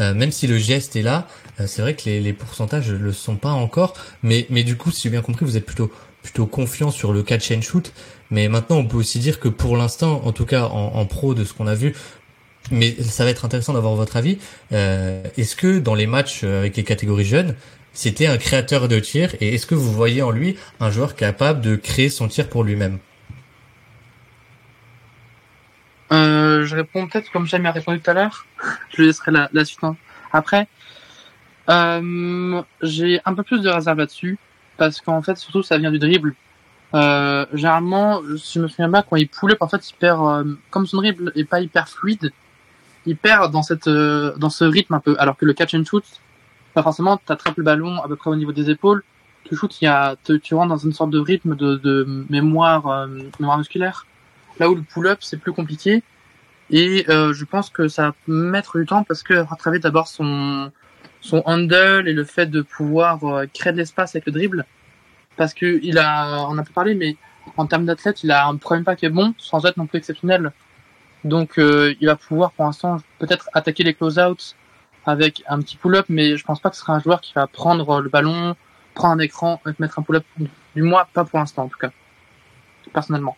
[0.00, 1.26] Euh, même si le geste est là,
[1.60, 3.94] euh, c'est vrai que les, les pourcentages ne le sont pas encore.
[4.22, 5.90] Mais, mais du coup, si j'ai bien compris, vous êtes plutôt
[6.22, 7.92] plutôt confiant sur le catch and shoot.
[8.30, 11.34] Mais maintenant, on peut aussi dire que pour l'instant, en tout cas en, en pro
[11.34, 11.94] de ce qu'on a vu,
[12.70, 14.38] mais ça va être intéressant d'avoir votre avis.
[14.72, 17.54] Euh, est-ce que dans les matchs euh, avec les catégories jeunes,
[17.92, 21.60] c'était un créateur de tir et est-ce que vous voyez en lui un joueur capable
[21.60, 22.98] de créer son tir pour lui-même?
[26.12, 28.46] Euh, je réponds peut-être comme Jamie a répondu tout à l'heure.
[28.96, 29.82] Je laisserai la, suite.
[29.84, 29.96] hein.
[30.32, 30.66] Après,
[31.68, 34.38] euh, j'ai un peu plus de réserve là-dessus
[34.76, 36.34] parce qu'en fait, surtout, ça vient du dribble.
[36.94, 40.56] Euh, généralement, si je me souviens bien, quand il pull up, en fait, il perd,
[40.70, 42.32] comme son dribble est pas hyper fluide,
[43.06, 45.14] il perd dans cette, dans ce rythme un peu.
[45.18, 46.04] Alors que le catch and shoot,
[46.74, 49.02] pas forcément, t'attrapes le ballon à peu près au niveau des épaules
[49.44, 52.24] tu shoots, il y a, tu, tu rentres dans une sorte de rythme de, de
[52.28, 53.06] mémoire, euh,
[53.38, 54.06] mémoire musculaire.
[54.58, 56.02] Là où le pull-up, c'est plus compliqué.
[56.70, 60.70] Et euh, je pense que ça va mettre du temps parce que rattraper d'abord son,
[61.20, 64.66] son handle et le fait de pouvoir euh, créer de l'espace avec le dribble.
[65.36, 67.16] Parce que il a, on a pas parlé, mais
[67.56, 69.98] en termes d'athlète, il a un premier pas qui est bon, sans être non plus
[69.98, 70.52] exceptionnel.
[71.24, 74.54] Donc euh, il va pouvoir pour l'instant peut-être attaquer les close-outs
[75.06, 77.46] avec un petit pull-up, mais je pense pas que ce sera un joueur qui va
[77.46, 78.54] prendre le ballon,
[78.94, 80.24] prendre un écran et mettre un pull-up.
[80.74, 81.90] Du moins, pas pour l'instant en tout cas,
[82.92, 83.36] personnellement.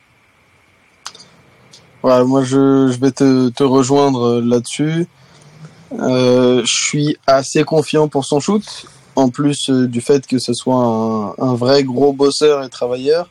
[2.03, 5.07] Ouais, moi je, vais te, rejoindre là-dessus.
[5.93, 10.53] Euh, je suis assez confiant pour son shoot, en plus euh, du fait que ce
[10.53, 13.31] soit un, vrai gros bosseur et travailleur.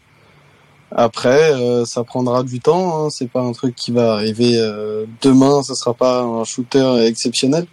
[0.93, 3.05] Après, euh, ça prendra du temps.
[3.05, 3.09] Hein.
[3.09, 5.63] C'est pas un truc qui va arriver euh, demain.
[5.63, 7.65] Ça sera pas un shooter exceptionnel.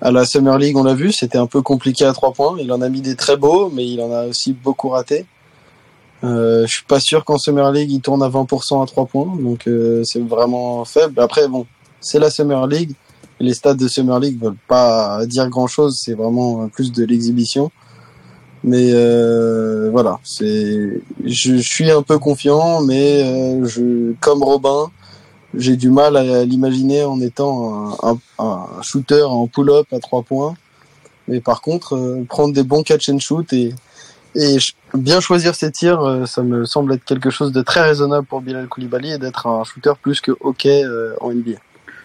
[0.00, 2.56] À la Summer League, on l'a vu, c'était un peu compliqué à trois points.
[2.60, 5.26] Il en a mis des très beaux, mais il en a aussi beaucoup raté.
[6.24, 9.36] Euh, je suis pas sûr qu'en Summer League il tourne à 20% à trois points,
[9.40, 11.20] donc euh, c'est vraiment faible.
[11.20, 11.66] Après, bon,
[12.00, 12.92] c'est la Summer League.
[13.40, 16.00] Les stats de Summer League veulent pas dire grand chose.
[16.04, 17.70] C'est vraiment plus de l'exhibition.
[18.64, 24.90] Mais euh, voilà, c'est, je, je suis un peu confiant, mais euh, je, comme Robin,
[25.54, 27.96] j'ai du mal à l'imaginer en étant
[28.38, 30.54] un, shooter en pull-up à trois points.
[31.26, 33.74] Mais par contre, euh, prendre des bons catch and shoot et,
[34.94, 38.40] bien choisir ses tirs, euh, ça me semble être quelque chose de très raisonnable pour
[38.40, 41.58] Bilal Koulibaly et d'être un shooter plus que OK euh, en NBA.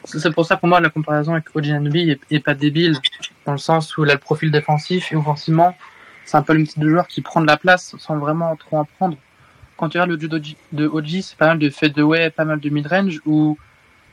[0.06, 2.97] C'est pour ça pour moi la comparaison avec OG est, est pas débile
[3.45, 5.73] dans le sens où il a le profil défensif et offensivement
[6.25, 8.77] c'est un peu le type de joueur qui prend de la place sans vraiment trop
[8.77, 9.17] en prendre.
[9.78, 10.30] Quand tu regardes le jeu
[10.72, 13.58] de OG, c'est pas mal de fadeaway, pas mal de mid-range où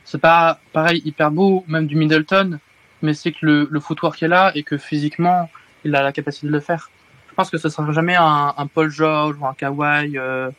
[0.03, 2.59] c'est pas pareil hyper beau, même du Middleton,
[3.01, 5.49] mais c'est que le, le footwork est là et que physiquement
[5.83, 6.89] il a la capacité de le faire.
[7.29, 10.51] Je pense que ce sera jamais un, Paul George ou un Kawhi euh,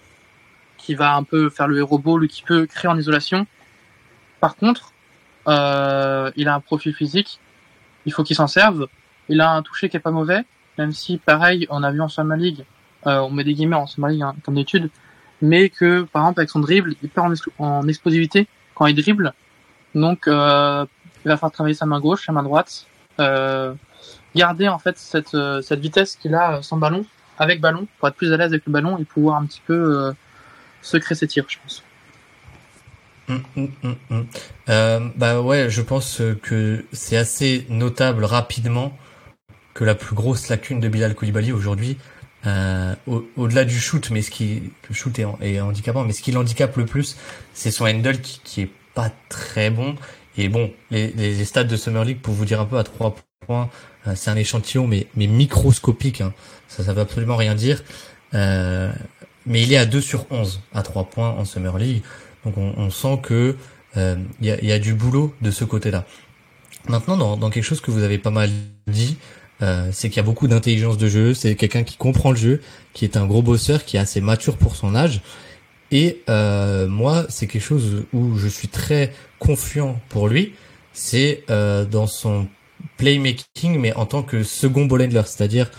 [0.79, 3.47] qui va un peu faire le héros ball ou qui peut créer en isolation.
[4.41, 4.93] Par contre,
[5.49, 7.41] euh, il a un profil physique,
[8.07, 8.89] il faut qu'il s'en serve.
[9.29, 10.45] Il a un toucher qui est pas mauvais,
[10.79, 12.65] même si pareil, on a vu en Summer League,
[13.05, 14.91] on met des guillemets en Summer League hein, comme d'étude,
[15.41, 18.95] mais que par exemple avec son dribble, il perd en, ex- en explosivité quand il
[18.95, 19.33] dribble.
[19.95, 20.87] Donc euh,
[21.25, 22.87] il va falloir travailler sa main gauche, sa main droite,
[23.21, 23.75] euh,
[24.35, 27.05] garder en fait cette, euh, cette vitesse qu'il a euh, sans ballon,
[27.39, 29.75] avec ballon, pour être plus à l'aise avec le ballon et pouvoir un petit peu
[29.75, 30.13] euh,
[30.81, 31.83] se créer ses tirs, je pense.
[33.29, 34.27] Hum, hum, hum.
[34.69, 38.97] Euh, bah ouais, je pense que c'est assez notable rapidement
[39.75, 41.99] que la plus grosse lacune de Bilal Koulibaly aujourd'hui,
[42.47, 46.23] euh, au- au-delà du shoot, mais ce qui le shoot est, est handicapant, mais ce
[46.23, 47.17] qui l'handicape le plus,
[47.55, 49.95] c'est son handle qui, qui est pas très bon.
[50.37, 53.15] Et bon, les, les, stats de Summer League, pour vous dire un peu à trois
[53.47, 53.69] points,
[54.07, 56.21] euh, c'est un échantillon mais, mais microscopique.
[56.21, 56.33] Hein.
[56.69, 57.83] Ça, ça veut absolument rien dire.
[58.35, 58.91] Euh,
[59.45, 62.03] mais il est à 2 sur 11 à 3 points en Summer League.
[62.45, 63.57] Donc on, on sent que
[63.97, 66.05] euh, il y, a, y a du boulot de ce côté-là.
[66.89, 68.51] Maintenant, dans, dans quelque chose que vous avez pas mal
[68.87, 69.19] dit,
[69.63, 71.35] euh, c'est qu'il y a beaucoup d'intelligence de jeu.
[71.35, 72.61] C'est quelqu'un qui comprend le jeu,
[72.93, 75.21] qui est un gros bosseur, qui est assez mature pour son âge.
[75.91, 80.55] Et euh, moi, c'est quelque chose où je suis très confiant pour lui.
[80.93, 82.49] C'est euh, dans son
[82.97, 85.71] playmaking, mais en tant que second ball c'est-à-dire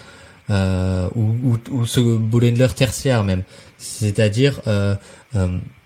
[0.50, 3.44] ou, ou, ou tertiaire même,
[3.78, 4.62] c'est-à-dire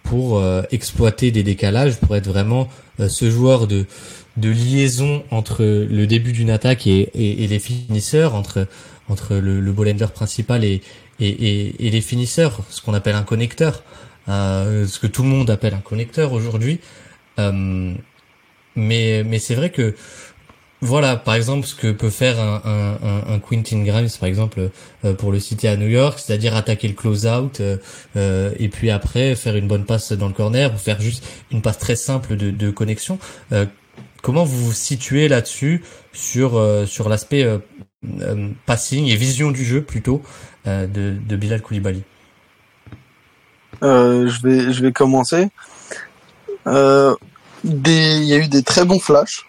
[0.10, 2.68] pour euh, exploiter des décalages, pour être vraiment
[3.00, 3.86] euh, ce joueur de
[4.38, 8.68] de liaison entre le début d'une attaque et, et, et les finisseurs, entre
[9.10, 10.82] entre le, le principal et,
[11.20, 13.84] et, et, et les finisseurs, ce qu'on appelle un connecteur,
[14.30, 16.80] euh, ce que tout le monde appelle un connecteur aujourd'hui.
[17.40, 17.94] Euh,
[18.76, 19.96] mais mais c'est vrai que
[20.82, 24.70] voilà, par exemple, ce que peut faire un, un, un, Quentin Grimes, par exemple,
[25.06, 27.78] euh, pour le citer à New York, c'est-à-dire attaquer le close-out euh,
[28.16, 31.64] euh, et puis après faire une bonne passe dans le corner ou faire juste une
[31.64, 33.18] passe très simple de, connexion.
[33.54, 33.66] Euh,
[34.22, 37.48] comment vous vous situez là-dessus sur sur l'aspect
[38.66, 40.22] passing et vision du jeu plutôt
[40.66, 42.04] de, de Bilal Koulibaly?
[43.82, 45.50] Je vais je vais commencer.
[46.66, 49.47] Il y a eu des très bons flashs.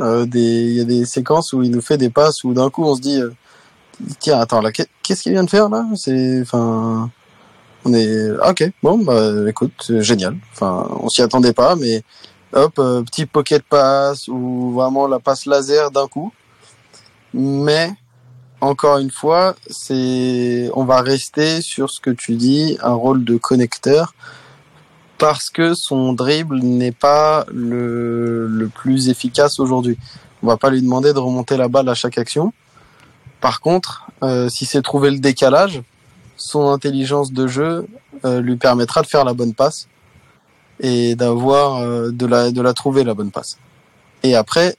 [0.00, 2.84] Euh, il y a des séquences où il nous fait des passes où d'un coup
[2.84, 3.30] on se dit euh,
[4.18, 5.86] tiens attends là qu'est- qu'est-ce qu'il vient de faire là?
[5.94, 7.10] C'est enfin
[7.84, 10.36] on est ah, ok bon bah écoute c'est génial.
[10.52, 12.02] Enfin on s'y attendait pas mais
[12.52, 16.32] hop euh, petit pocket pass ou vraiment la passe laser d'un coup.
[17.32, 17.92] Mais
[18.60, 23.36] encore une fois c'est on va rester sur ce que tu dis un rôle de
[23.36, 24.14] connecteur
[25.24, 29.96] parce que son dribble n'est pas le, le plus efficace aujourd'hui.
[30.42, 32.52] On va pas lui demander de remonter la balle à chaque action.
[33.40, 35.80] Par contre, euh, si c'est trouver le décalage,
[36.36, 37.86] son intelligence de jeu
[38.26, 39.88] euh, lui permettra de faire la bonne passe
[40.78, 43.56] et d'avoir euh, de la de la trouver la bonne passe.
[44.24, 44.76] Et après,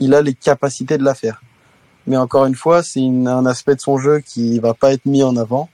[0.00, 1.42] il a les capacités de la faire.
[2.06, 5.22] Mais encore une fois, c'est un aspect de son jeu qui va pas être mis
[5.22, 5.68] en avant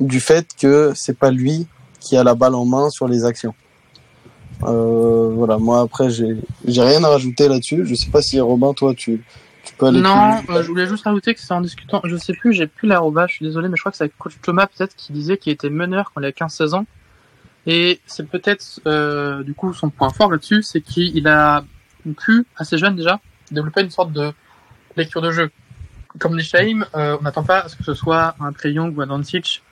[0.00, 1.66] du fait que c'est pas lui
[2.04, 3.54] qui a la balle en main sur les actions.
[4.62, 6.36] Euh, voilà, moi après j'ai
[6.66, 7.84] rien à rajouter là-dessus.
[7.86, 9.24] Je sais pas si Robin, toi tu
[9.64, 12.16] tu peux aller Non, plus euh, je voulais juste rajouter que c'est en discutant, je
[12.16, 14.34] sais plus, j'ai plus l'arroba, je suis désolé, mais je crois que c'est avec coach
[14.42, 16.86] Thomas peut-être qui disait qu'il était meneur quand il avait 15-16 ans.
[17.66, 21.64] Et c'est peut-être euh, du coup son point fort là-dessus, c'est qu'il a
[22.18, 24.32] pu, assez jeune déjà, développer une sorte de
[24.96, 25.50] lecture de jeu.
[26.18, 28.96] Comme les Shaim, euh, on n'attend pas à ce que ce soit un Trey Young
[28.96, 29.62] ou un Doncic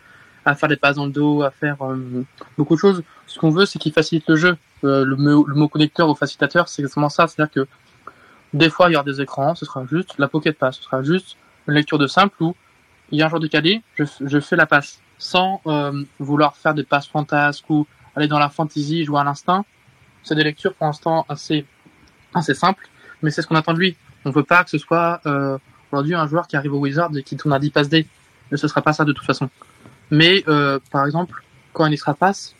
[0.44, 2.24] à faire des passes dans le dos, à faire euh,
[2.58, 3.02] beaucoup de choses.
[3.26, 4.56] Ce qu'on veut, c'est qu'il facilite le jeu.
[4.84, 7.26] Euh, le, le mot connecteur ou facilitateur, c'est exactement ça.
[7.26, 7.68] C'est-à-dire que
[8.52, 11.02] des fois, il y aura des écrans, ce sera juste la pocket pass, ce sera
[11.02, 11.36] juste
[11.68, 12.54] une lecture de simple où
[13.10, 16.74] il y a un joueur cadet, je, je fais la passe sans euh, vouloir faire
[16.74, 17.86] des passes fantasques ou
[18.16, 19.64] aller dans la fantasy, jouer à l'instinct.
[20.22, 21.64] C'est des lectures pour l'instant assez
[22.34, 22.88] assez simples,
[23.22, 23.96] mais c'est ce qu'on attend de lui.
[24.24, 25.58] On veut pas que ce soit euh,
[25.90, 28.06] aujourd'hui un joueur qui arrive au Wizards et qui tourne à 10 passes D.
[28.54, 29.48] Ce sera pas ça de toute façon.
[30.12, 31.42] Mais euh, par exemple,
[31.72, 32.54] quand il sera passe,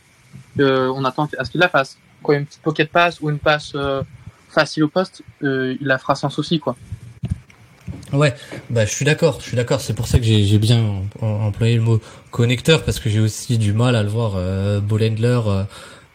[0.59, 1.99] euh, on attend à ce qu'il la fasse.
[2.23, 4.03] Quand il y a une petite pocket pass ou une passe euh,
[4.49, 6.77] facile au poste, euh, il la fera sans souci, quoi.
[8.15, 8.35] Ouais,
[8.71, 9.83] bah je suis d'accord, je suis d'accord.
[9.83, 12.01] C'est pour ça que j'ai bien em- employé le mot
[12.31, 15.65] connecteur parce que j'ai aussi du mal à le voir euh, Bolendler, euh,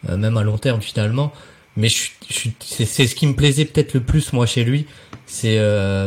[0.09, 1.31] euh, même à long terme finalement.
[1.75, 4.87] Mais je, je, c'est ce qui me plaisait peut-être le plus moi chez lui,
[5.27, 5.59] c'est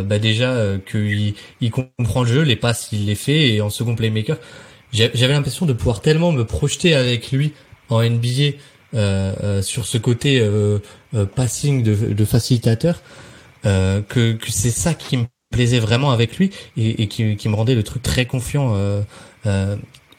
[0.02, 3.94] bah déjà qu'il il comprend le jeu, les passes il les fait et en second
[3.94, 4.36] playmaker,
[4.92, 7.52] j'avais l'impression de pouvoir tellement me projeter avec lui
[7.88, 8.56] en NBA
[8.94, 10.78] euh, euh, sur ce côté euh,
[11.14, 13.02] euh, passing de, de facilitateur
[13.62, 17.54] que, que c'est ça qui me plaisait vraiment avec lui et, et qui, qui me
[17.54, 18.74] rendait le truc très confiant.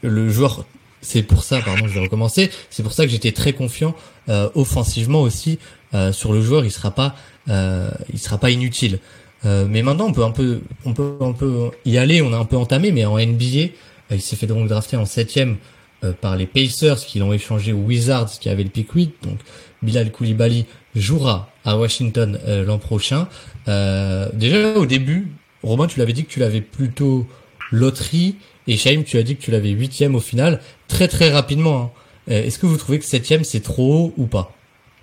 [0.03, 0.65] Le joueur,
[1.01, 2.51] c'est pour ça, pardon, je vais recommencer.
[2.69, 3.95] C'est pour ça que j'étais très confiant
[4.29, 5.59] euh, offensivement aussi
[5.93, 6.63] euh, sur le joueur.
[6.63, 7.15] Il sera pas,
[7.49, 8.99] euh, il sera pas inutile.
[9.43, 12.21] Mais maintenant, on peut un peu, on peut un peu y aller.
[12.21, 13.69] On a un peu entamé, mais en NBA,
[14.15, 15.57] il s'est fait donc drafter en septième
[16.03, 19.13] euh, par les Pacers qui l'ont échangé aux Wizards qui avaient le pick 8.
[19.23, 19.39] Donc
[19.81, 23.27] Bilal Koulibaly jouera à Washington euh, l'an prochain.
[23.67, 25.31] Euh, déjà au début,
[25.63, 27.27] Romain, tu l'avais dit que tu l'avais plutôt
[27.71, 28.35] loterie
[28.67, 31.81] et Shaim, tu as dit que tu l'avais huitième au final, très très rapidement.
[31.81, 31.91] hein.
[32.29, 34.53] Euh, Est-ce que vous trouvez que septième c'est trop haut ou pas?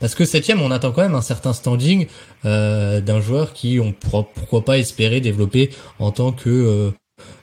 [0.00, 2.06] Parce que septième, on attend quand même un certain standing
[2.44, 6.92] euh, d'un joueur qui on pourra pourquoi pas espérer développer en tant que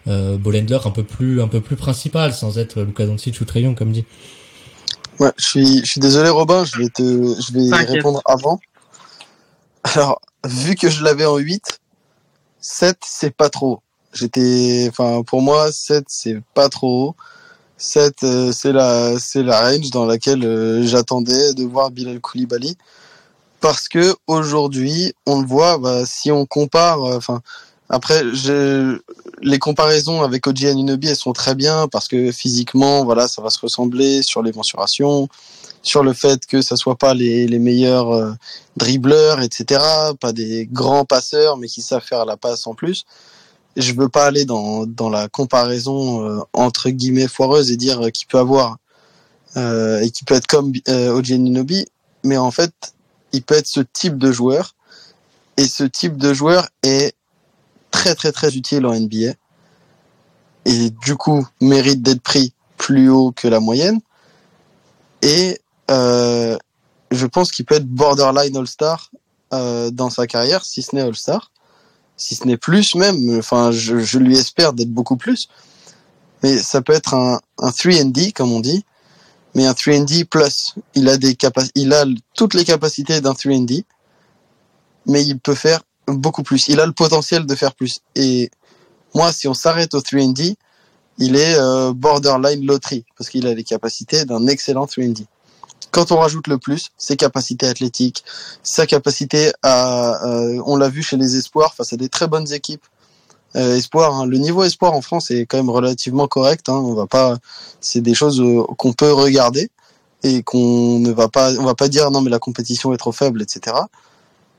[0.08, 3.62] euh, Bolendler un peu plus un peu plus principal, sans être Luka Doncic ou Trae
[3.62, 4.06] Young, comme dit.
[5.20, 7.90] Ouais, je suis, je suis désolé Robin, je vais te, je vais T'inquiète.
[7.90, 8.60] répondre avant.
[9.84, 11.80] Alors, vu que je l'avais en 8,
[12.60, 13.82] 7 c'est pas trop.
[14.14, 17.16] J'étais, enfin, pour moi, 7 c'est pas trop haut.
[17.78, 22.78] 7 euh, c'est la, c'est la range dans laquelle euh, j'attendais de voir Bilal Koulibaly.
[23.62, 27.42] Parce que aujourd'hui, on le voit, bah, si on compare, euh, enfin,
[27.90, 28.24] après,
[29.42, 33.50] les comparaisons avec OG Anunoby, elles sont très bien parce que physiquement, voilà, ça va
[33.50, 35.28] se ressembler sur les mensurations,
[35.84, 38.32] sur le fait que ça soit pas les, les meilleurs euh,
[38.76, 39.82] dribbleurs, etc.,
[40.20, 43.06] pas des grands passeurs, mais qui savent faire la passe en plus.
[43.78, 48.10] Je veux pas aller dans, dans la comparaison euh, entre guillemets foireuse et dire euh,
[48.10, 48.78] qui peut avoir
[49.58, 51.86] euh, et qui peut être comme euh, OG Anunoby,
[52.24, 52.74] mais en fait,
[53.32, 54.76] il peut être ce type de joueur
[55.58, 57.16] et ce type de joueur est
[57.96, 59.32] très très très utile en NBA
[60.66, 64.02] et du coup mérite d'être pris plus haut que la moyenne.
[65.22, 66.58] Et euh,
[67.12, 69.12] je pense qu'il peut être borderline All-Star
[69.54, 71.52] euh, dans sa carrière si ce n'est All-Star.
[72.18, 75.48] Si ce n'est plus même enfin je, je lui espère d'être beaucoup plus.
[76.44, 78.84] Mais ça peut être un, un 3D comme on dit.
[79.54, 81.38] Mais un 3D plus il a des
[81.76, 83.86] il a toutes les capacités d'un 3D
[85.06, 86.68] mais il peut faire beaucoup plus.
[86.68, 88.00] Il a le potentiel de faire plus.
[88.16, 88.50] Et
[89.14, 90.56] moi, si on s'arrête au 3D,
[91.18, 95.26] il est euh, borderline loterie parce qu'il a les capacités d'un excellent 3D.
[95.92, 98.26] Quand on rajoute le plus, ses capacités athlétiques,
[98.64, 102.52] sa capacité à, euh, on l'a vu chez les espoirs face à des très bonnes
[102.52, 102.84] équipes.
[103.56, 106.68] Euh, espoir, hein, le niveau espoir en France est quand même relativement correct.
[106.68, 107.38] Hein, on va pas,
[107.80, 109.70] c'est des choses euh, qu'on peut regarder
[110.24, 113.14] et qu'on ne va pas, on va pas dire non mais la compétition est trop
[113.14, 113.78] faible, etc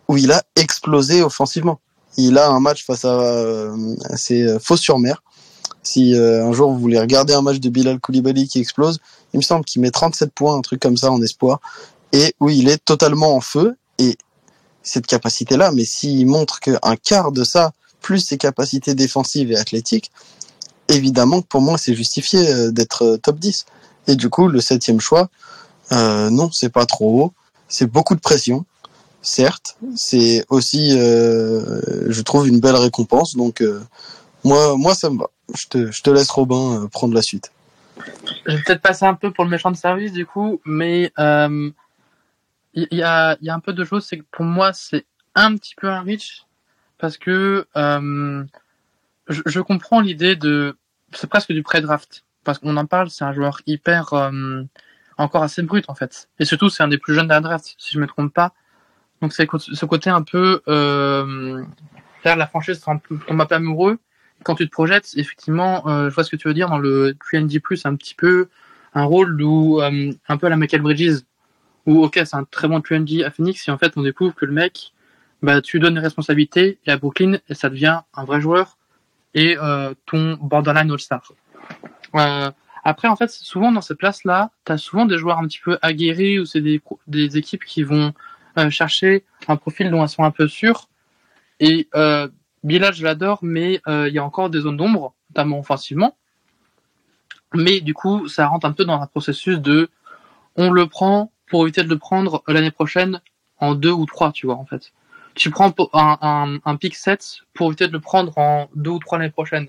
[0.08, 1.80] où il a explosé offensivement.
[2.16, 5.22] Il a un match face à, euh, c'est euh, Fos-sur-Mer.
[5.82, 8.98] Si euh, un jour vous voulez regarder un match de Bilal Koulibaly qui explose,
[9.32, 11.60] il me semble qu'il met 37 points, un truc comme ça en espoir,
[12.12, 13.76] et où il est totalement en feu.
[13.98, 14.16] Et
[14.82, 20.10] cette capacité-là, mais s'il montre qu'un quart de ça plus ses capacités défensives et athlétiques,
[20.88, 23.66] évidemment que pour moi c'est justifié euh, d'être euh, top 10.
[24.08, 25.28] Et du coup, le septième choix,
[25.92, 27.32] euh, non, c'est pas trop haut.
[27.68, 28.64] C'est beaucoup de pression,
[29.26, 29.76] certes.
[29.96, 33.36] C'est aussi, euh, je trouve, une belle récompense.
[33.36, 33.80] Donc, euh,
[34.44, 35.26] moi, moi, ça me va.
[35.54, 37.52] Je te, je te laisse Robin euh, prendre la suite.
[38.46, 41.72] Je vais peut-être passer un peu pour le méchant de service du coup, mais il
[42.90, 44.04] y, a, il y a un peu de choses.
[44.06, 46.44] C'est que pour moi, c'est un petit peu un reach
[46.98, 50.76] parce que je, comprends l'idée de.
[51.12, 53.08] C'est presque du pré-draft parce qu'on en parle.
[53.08, 54.12] C'est un joueur hyper
[55.16, 57.94] encore assez brut en fait, et surtout c'est un des plus jeunes de draft si
[57.94, 58.52] je me trompe pas.
[59.22, 61.62] Donc c'est ce côté un peu euh,
[62.22, 63.98] faire la franchise tombe un peu amoureux
[64.42, 67.16] quand tu te projettes, effectivement, euh, je vois ce que tu veux dire dans le
[67.18, 68.48] QND+, un petit peu
[68.94, 71.22] un rôle où euh, un peu à la Michael Bridges,
[71.84, 74.46] où ok c'est un très bon QND à Phoenix et en fait on découvre que
[74.46, 74.92] le mec,
[75.42, 78.78] bah tu donnes des responsabilités et à Brooklyn et ça devient un vrai joueur
[79.34, 81.22] et euh, ton borderline All-Star.
[82.14, 82.50] Euh,
[82.84, 85.78] après en fait souvent dans cette place là, t'as souvent des joueurs un petit peu
[85.82, 88.14] aguerris ou c'est des des équipes qui vont
[88.58, 90.88] euh, chercher un profil dont elles sont un peu sûres
[91.60, 92.28] et euh,
[92.64, 96.16] Bilal, je l'adore, mais euh, il y a encore des zones d'ombre, notamment offensivement.
[97.54, 99.88] Mais du coup, ça rentre un peu dans un processus de
[100.56, 103.20] on le prend pour éviter de le prendre l'année prochaine
[103.58, 104.92] en deux ou trois, tu vois, en fait.
[105.34, 108.98] Tu prends un, un, un pick 7 pour éviter de le prendre en deux ou
[108.98, 109.68] trois l'année prochaine.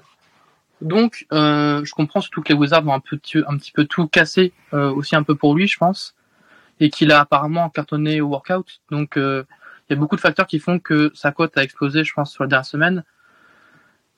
[0.82, 4.08] Donc, euh, je comprends surtout que les Wizards vont un, petit, un petit peu tout
[4.08, 6.16] casser, euh, aussi un peu pour lui, je pense,
[6.80, 8.82] et qu'il a apparemment cartonné au workout.
[8.92, 9.44] Donc, euh,
[9.90, 12.32] il y a beaucoup de facteurs qui font que sa cote a explosé, je pense,
[12.32, 13.04] sur la dernière semaine.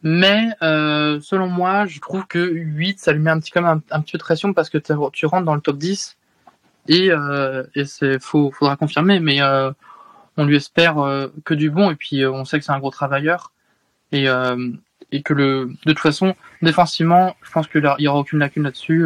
[0.02, 4.02] Mais euh, selon moi, je trouve que 8, ça lui met un petit, quand un,
[4.02, 6.18] petit peu de pression parce que tu rentres dans le top 10
[6.88, 7.84] et, euh, et
[8.20, 9.72] faut, faudra confirmer, mais euh,
[10.38, 12.80] on lui espère euh, que du bon et puis euh, on sait que c'est un
[12.80, 13.52] gros travailleur
[14.12, 14.26] et,
[15.12, 16.34] et que le de toute façon
[16.64, 19.06] défensivement, je pense qu'il y aura aucune lacune là-dessus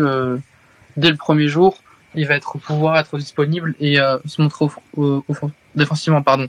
[0.96, 1.83] dès le premier jour.
[2.16, 4.66] Il va être pouvoir être disponible et euh, se montrer
[4.98, 5.36] au, au,
[5.76, 6.48] défensivement, pardon.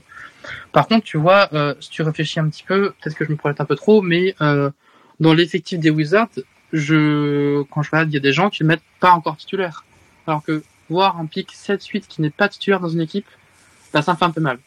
[0.71, 3.35] Par contre, tu vois, euh, si tu réfléchis un petit peu, peut-être que je me
[3.35, 4.69] projette un peu trop, mais euh,
[5.19, 6.29] dans l'effectif des Wizards,
[6.73, 9.85] je, quand je regarde, il y a des gens qui ne mettent pas encore titulaire.
[10.27, 13.25] Alors que voir un pick 7-8 qui n'est pas titulaire dans une équipe,
[13.93, 14.59] bah, ça me fait un peu mal.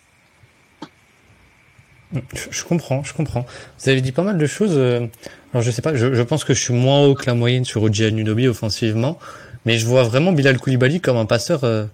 [2.32, 3.44] Je comprends, je comprends.
[3.78, 4.76] Vous avez dit pas mal de choses.
[4.76, 5.07] euh,
[5.53, 7.66] Alors je sais pas, je, je pense que je suis moins haut que la moyenne
[7.66, 9.18] sur Oji Anunoby offensivement,
[9.66, 11.84] mais je vois vraiment Bilal Koulibaly comme un passeur euh,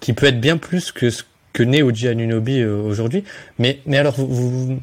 [0.00, 1.22] qui peut être bien plus que ce
[1.52, 3.24] que n'est Oji Anunoby euh, aujourd'hui.
[3.58, 4.80] Mais mais alors vous vous,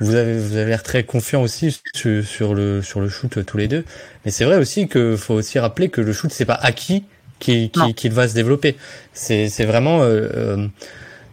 [0.00, 3.44] vous avez vous avez l'air très confiant aussi sur, sur le sur le shoot euh,
[3.44, 3.84] tous les deux.
[4.24, 7.04] Mais c'est vrai aussi que faut aussi rappeler que le shoot c'est pas acquis
[7.38, 8.76] qu'il qui, qu'il va se développer.
[9.12, 10.68] C'est c'est vraiment euh, euh,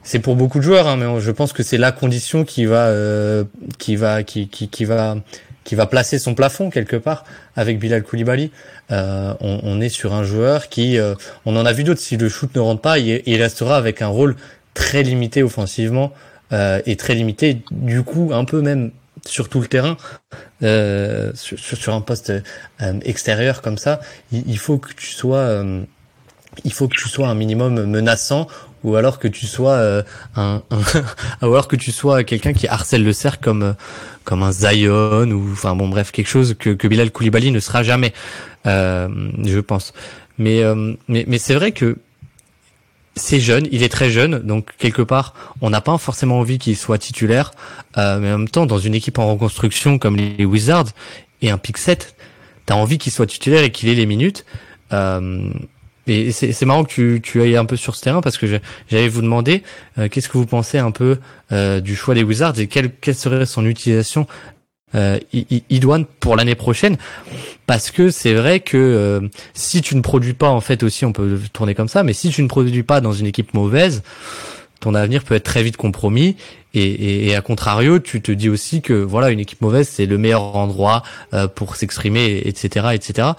[0.05, 2.89] c'est pour beaucoup de joueurs, hein, mais je pense que c'est la condition qui va,
[2.89, 3.43] euh,
[3.79, 5.17] qui va, qui, qui, qui va,
[5.65, 7.25] qui va placer son plafond quelque part
[7.57, 8.51] avec Bilal Koulibaly.
[8.91, 11.99] Euh, on, est sur un joueur qui, euh, on en a vu d'autres.
[11.99, 14.37] Si le shoot ne rentre pas, il, il restera avec un rôle
[14.73, 16.13] très limité offensivement
[16.53, 18.91] euh, et très limité, du coup, un peu même
[19.25, 19.97] sur tout le terrain,
[20.61, 22.31] sur, un poste
[23.01, 23.99] extérieur comme ça.
[24.31, 25.63] Il, faut que tu sois
[26.63, 28.45] il faut que tu sois un minimum menaçant
[28.85, 30.03] ou alors que tu sois euh,
[30.35, 30.61] un,
[31.41, 33.73] ou alors que tu sois quelqu'un qui harcèle le cercle comme euh,
[34.23, 37.81] comme un Zion ou enfin bon bref quelque chose que que Bilal Koulibaly ne sera
[37.81, 38.13] jamais
[38.67, 39.09] euh,
[39.43, 39.91] je pense
[40.37, 41.97] mais euh, mais mais c'est vrai que
[43.17, 46.75] c'est jeune, il est très jeune, donc quelque part, on n'a pas forcément envie qu'il
[46.75, 47.51] soit titulaire,
[47.95, 50.89] mais en même temps, dans une équipe en reconstruction comme les Wizards
[51.41, 52.13] et un pick 7,
[52.65, 54.43] t'as envie qu'il soit titulaire et qu'il ait les minutes.
[56.07, 59.07] Et c'est marrant que tu, tu ailles un peu sur ce terrain parce que j'allais
[59.07, 59.63] vous demander
[59.97, 61.17] euh, qu'est-ce que vous pensez un peu
[61.51, 64.27] euh, du choix des Wizards et quelle, quelle serait son utilisation
[64.93, 65.19] euh,
[65.69, 66.97] idoine pour l'année prochaine?
[67.65, 71.11] Parce que c'est vrai que euh, si tu ne produis pas en fait aussi on
[71.11, 74.03] peut tourner comme ça mais si tu ne produis pas dans une équipe mauvaise
[74.79, 76.37] ton avenir peut être très vite compromis.
[76.73, 80.05] Et, et, et à contrario tu te dis aussi que voilà une équipe mauvaise c'est
[80.05, 81.03] le meilleur endroit
[81.33, 83.29] euh, pour s'exprimer etc etc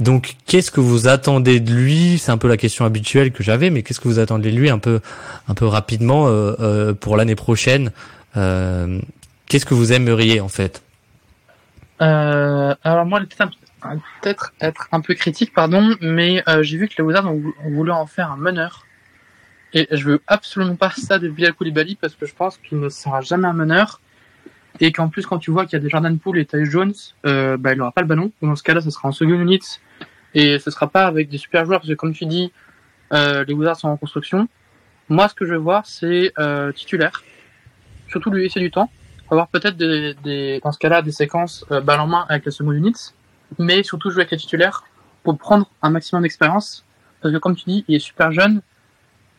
[0.00, 2.18] donc qu'est-ce que vous attendez de lui?
[2.18, 4.70] C'est un peu la question habituelle que j'avais mais qu'est-ce que vous attendez de lui
[4.70, 5.00] un peu
[5.48, 7.92] un peu rapidement euh, euh, pour l'année prochaine?
[8.36, 9.00] Euh,
[9.46, 10.82] qu'est-ce que vous aimeriez en fait?
[12.00, 13.20] Euh, alors moi,
[14.22, 18.06] peut-être être un peu critique, pardon, mais j'ai vu que les Wizards ont voulu en
[18.06, 18.84] faire un meneur.
[19.74, 22.88] Et je veux absolument pas ça de Bilal Koulibaly parce que je pense qu'il ne
[22.88, 24.00] sera jamais un meneur.
[24.80, 26.94] Et qu'en plus, quand tu vois qu'il y a des Jordan Poole et Ty Jones,
[27.26, 28.32] euh, bah, il aura pas le ballon.
[28.42, 29.60] Dans ce cas-là, ce sera en second unit.
[30.34, 32.52] Et ce sera pas avec des super joueurs parce que comme tu dis,
[33.12, 34.48] euh, les Wizards sont en construction.
[35.08, 37.22] Moi, ce que je veux voir, c'est euh, titulaire.
[38.08, 38.90] Surtout lui laisser du temps.
[39.30, 42.50] avoir peut-être des, des, dans ce cas-là des séquences euh, balle en main avec la
[42.50, 42.94] seconde unit,
[43.58, 44.84] mais surtout jouer avec les titulaires
[45.22, 46.84] pour prendre un maximum d'expérience.
[47.20, 48.62] Parce que comme tu dis, il est super jeune,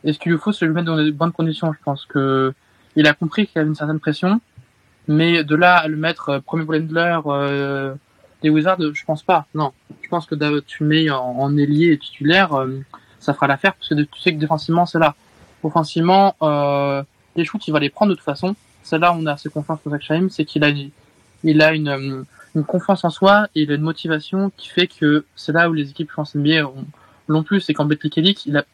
[0.04, 1.74] et ce qu'il lui faut, c'est lui mettre dans de bonnes conditions?
[1.74, 2.54] Je pense que
[2.96, 4.40] il a compris qu'il y avait une certaine pression,
[5.08, 7.96] mais de là à le mettre euh, premier blender euh,
[8.44, 9.48] des Wizards, je pense pas.
[9.56, 12.82] Non, je pense que tu le mets en, en ailier et titulaire, euh,
[13.20, 15.16] ça fera l'affaire parce que tu sais que défensivement c'est là.
[15.64, 17.02] Offensivement, euh,
[17.36, 18.56] les shoots il va les prendre de toute façon.
[18.84, 20.72] C'est là où on a assez confiance pour Zach c'est qu'il a
[21.46, 22.24] il a une, euh,
[22.54, 25.74] une confiance en soi et il a une motivation qui fait que c'est là où
[25.74, 26.70] les équipes je pense NBA
[27.28, 28.66] l'ont plus, c'est qu'en Betclic Elite, il a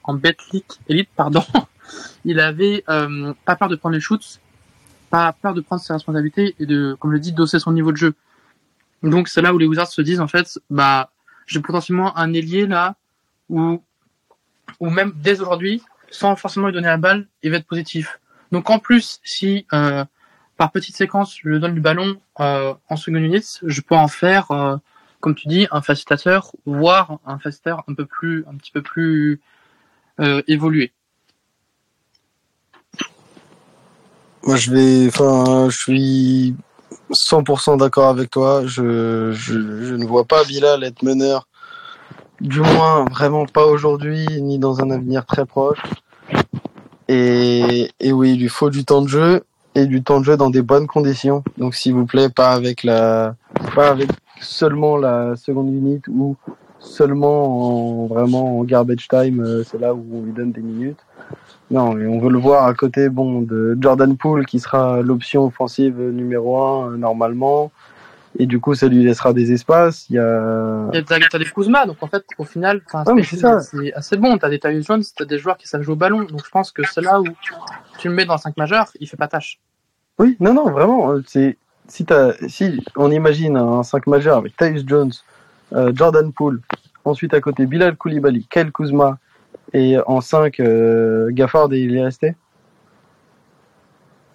[0.87, 1.43] Elite pardon,
[2.25, 4.39] il avait euh, pas peur de prendre les shoots,
[5.09, 7.91] pas peur de prendre ses responsabilités et de, comme je le dis, d'osser son niveau
[7.91, 8.13] de jeu.
[9.03, 11.11] Donc c'est là où les Wizards se disent en fait, bah
[11.45, 12.95] j'ai potentiellement un ailier là
[13.49, 13.81] où,
[14.79, 15.81] ou même dès aujourd'hui,
[16.11, 18.19] sans forcément lui donner la balle, il va être positif.
[18.51, 20.03] Donc en plus, si euh,
[20.57, 24.51] par petite séquence je donne du ballon euh, en second unit, je peux en faire,
[25.19, 29.41] comme tu dis, un facilitateur, voire un facilitateur un peu plus, un petit peu plus
[30.19, 30.93] euh, évolué.
[34.43, 36.55] Moi, je vais, enfin, je suis
[37.11, 38.63] 100% d'accord avec toi.
[38.65, 39.31] Je,
[39.93, 41.47] ne vois pas Bilal être meneur,
[42.39, 45.81] du moins vraiment pas aujourd'hui, ni dans un avenir très proche.
[47.09, 49.43] Et, et oui, il lui faut du temps de jeu
[49.75, 51.43] et du temps de jeu dans des bonnes conditions.
[51.57, 53.35] Donc, s'il vous plaît, pas avec la,
[53.75, 54.09] pas avec
[54.41, 56.35] seulement la seconde unité ou
[56.79, 59.41] seulement en, vraiment en garbage time.
[59.41, 60.99] euh, C'est là où on lui donne des minutes.
[61.71, 65.45] Non, et on veut le voir à côté bon de Jordan Poole qui sera l'option
[65.45, 67.71] offensive numéro un euh, normalement.
[68.37, 70.07] Et du coup, ça lui laissera des espaces.
[70.09, 73.15] Il y a Et t'as, t'as des Kuzma, donc en fait, au final, enfin, Ouais,
[73.15, 73.59] mais c'est ça.
[73.59, 74.37] c'est assez bon.
[74.37, 76.23] T'as des Tyus Jones, t'as des joueurs qui savent jouer au ballon.
[76.23, 77.25] Donc je pense que c'est là où
[77.97, 79.59] tu le mets dans le 5 majeur, il fait pas tâche.
[80.19, 81.11] Oui, non, non, vraiment.
[81.11, 81.57] euh, C'est
[81.89, 85.11] si t'as, si on imagine un 5 majeur avec Tyus Jones,
[85.73, 86.61] euh, Jordan Poole,
[87.05, 89.17] ensuite à côté Bilal Koulibaly, Kyle Kuzma,
[89.73, 92.35] et en 5 euh, Gafford et il est resté?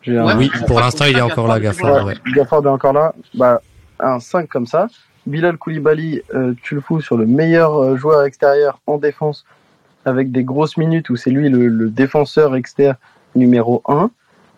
[0.06, 2.04] Un- Oui, pour l'instant, il est encore là, Gafford.
[2.06, 2.14] Ouais.
[2.34, 3.14] Gafford est encore là.
[3.34, 3.60] Bah,
[4.00, 4.88] un 5 comme ça.
[5.26, 9.46] Bilal Koulibaly, euh, tu le fous sur le meilleur euh, joueur extérieur en défense
[10.04, 12.96] avec des grosses minutes où c'est lui le, le défenseur externe
[13.34, 14.10] numéro 1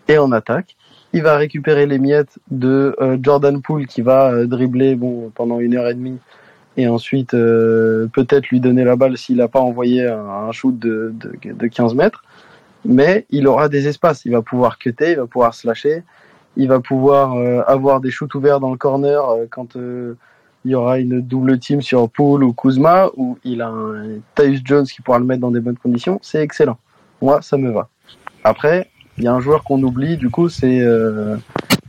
[0.09, 0.76] et en attaque.
[1.12, 5.61] Il va récupérer les miettes de euh, Jordan Poole qui va euh, dribbler bon, pendant
[5.61, 6.18] une heure et demie
[6.76, 11.14] et ensuite euh, peut-être lui donner la balle s'il n'a pas envoyé un, shoot de,
[11.14, 12.22] de, de 15 mètres.
[12.84, 14.24] Mais il aura des espaces.
[14.26, 16.02] Il va pouvoir cutter, il va pouvoir slasher
[16.59, 17.36] il va pouvoir
[17.68, 19.76] avoir des shoots ouverts dans le corner quand
[20.66, 24.62] il y aura une double team sur Poole ou Kuzma, ou il a un Tyus
[24.64, 26.76] Jones qui pourra le mettre dans des bonnes conditions, c'est excellent.
[27.22, 27.88] Moi, ça me va.
[28.42, 31.36] Après, il y a un joueur qu'on oublie, du coup, c'est euh,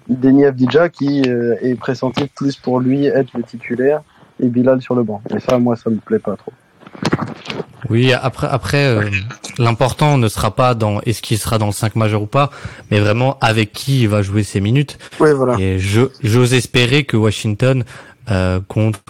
[0.09, 4.01] Denis Avdija qui euh, est pressenti plus pour lui être le titulaire
[4.39, 5.21] et Bilal sur le banc.
[5.35, 6.53] Et ça, moi, ça me plaît pas trop.
[7.89, 9.09] Oui, après, après euh,
[9.59, 12.49] l'important ne sera pas dans est-ce qu'il sera dans le 5 majeur ou pas,
[12.91, 14.97] mais vraiment avec qui il va jouer ses minutes.
[15.19, 15.55] Oui, voilà.
[15.59, 17.83] Et je j'ose espérer que Washington
[18.29, 18.59] euh,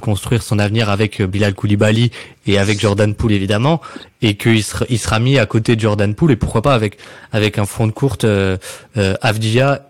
[0.01, 2.11] construire son avenir avec euh, Bilal Koulibaly
[2.45, 3.81] et avec Jordan Poole évidemment,
[4.21, 6.97] et qu'il sera, il sera mis à côté de Jordan Poole et pourquoi pas avec
[7.31, 8.57] avec un front de courte euh,
[8.97, 9.15] euh,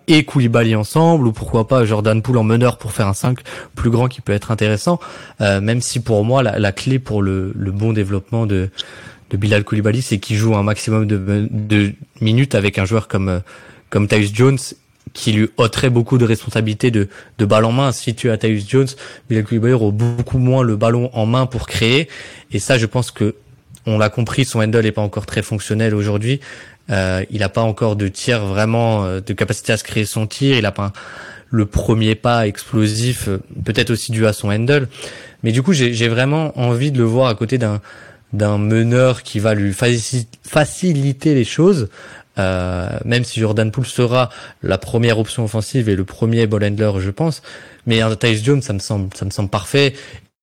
[0.07, 3.39] et Koulibaly ensemble, ou pourquoi pas Jordan Poole en meneur pour faire un 5
[3.75, 4.99] plus grand qui peut être intéressant,
[5.41, 8.69] euh, même si pour moi la, la clé pour le, le bon développement de
[9.29, 13.29] de Bilal Koulibaly, c'est qu'il joue un maximum de, de minutes avec un joueur comme
[13.29, 13.39] euh,
[13.89, 14.57] comme Tyus Jones
[15.17, 17.09] qui lui ôterait beaucoup de responsabilités de,
[17.39, 17.91] de balle en main.
[17.91, 18.87] Si tu as Tyus Jones,
[19.27, 22.07] Bilal Koulibaly aura beaucoup moins le ballon en main pour créer.
[22.51, 23.33] Et ça, je pense que
[23.87, 26.39] on l'a compris, son handle est pas encore très fonctionnel aujourd'hui.
[26.91, 30.27] Euh, il n'a pas encore de tir vraiment, euh, de capacité à se créer son
[30.27, 30.55] tir.
[30.55, 30.93] Il a pas
[31.49, 34.87] le premier pas explosif, euh, peut-être aussi dû à son handle.
[35.41, 37.81] Mais du coup, j'ai vraiment envie de le voir à côté d'un
[38.33, 41.87] d'un meneur qui va lui faci- faciliter les choses.
[42.39, 44.29] Euh, même si Jordan Poole sera
[44.61, 47.41] la première option offensive et le premier ball handler, je pense.
[47.85, 49.93] Mais un Tyus Jones, ça me semble, ça me semble parfait.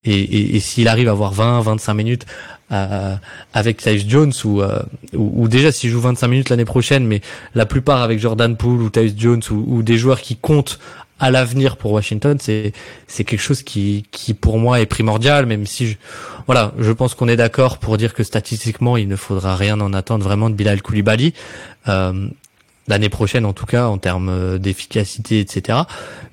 [0.05, 2.27] Et, et, et s'il arrive à avoir 20, 25 minutes
[2.73, 3.15] euh,
[3.53, 4.83] avec Tyus Jones ou, euh,
[5.15, 7.21] ou, ou déjà s'il joue 25 minutes l'année prochaine, mais
[7.55, 10.79] la plupart avec Jordan Poole ou Tyus Jones ou, ou des joueurs qui comptent
[11.21, 12.73] à l'avenir pour Washington, c'est
[13.07, 15.97] c'est quelque chose qui qui pour moi est primordial, même si je,
[16.47, 19.93] voilà, je pense qu'on est d'accord pour dire que statistiquement il ne faudra rien en
[19.93, 21.35] attendre vraiment de Bilal Koulibaly.
[21.89, 22.29] Euh,
[22.87, 25.85] l'année prochaine en tout cas en termes euh, d'efficacité etc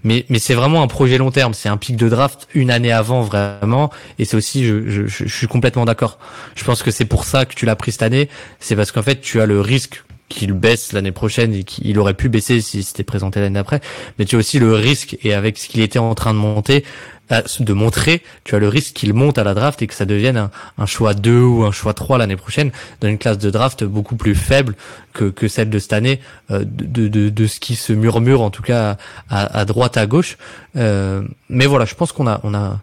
[0.04, 1.54] mais mais c'est vraiment un projet long terme.
[1.54, 3.92] C'est un pic de draft une année avant vraiment.
[4.20, 6.18] Et c'est aussi je, je, je suis complètement d'accord.
[6.56, 8.30] Je pense que c'est pour ça que tu l'as pris cette année.
[8.60, 12.14] C'est parce qu'en fait tu as le risque qu'il baisse l'année prochaine et qu'il aurait
[12.14, 13.82] pu baisser s'il s'était présenté l'année d'après.
[14.18, 16.84] Mais tu as aussi le risque, et avec ce qu'il était en train de monter,
[17.32, 20.06] euh, de montrer, tu as le risque qu'il monte à la draft et que ça
[20.06, 23.50] devienne un, un choix 2 ou un choix 3 l'année prochaine dans une classe de
[23.50, 24.76] draft beaucoup plus faible
[25.14, 26.20] que, que celle de cette année,
[26.50, 28.98] euh, de, de, de ce qui se murmure en tout cas
[29.30, 30.38] à, à droite, à gauche.
[30.76, 32.82] Euh, mais voilà, je pense qu'on a, on a,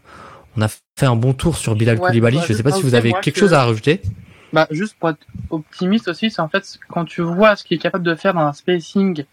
[0.57, 2.39] on a fait un bon tour sur Bilal Ouais, Koulibaly.
[2.39, 4.01] bah, je sais pas si vous avez quelque que- chose à rajouter.
[4.53, 7.81] Bah, juste pour être optimiste aussi, c'est en fait quand tu vois ce qu'il est
[7.81, 9.25] capable de faire dans un spacing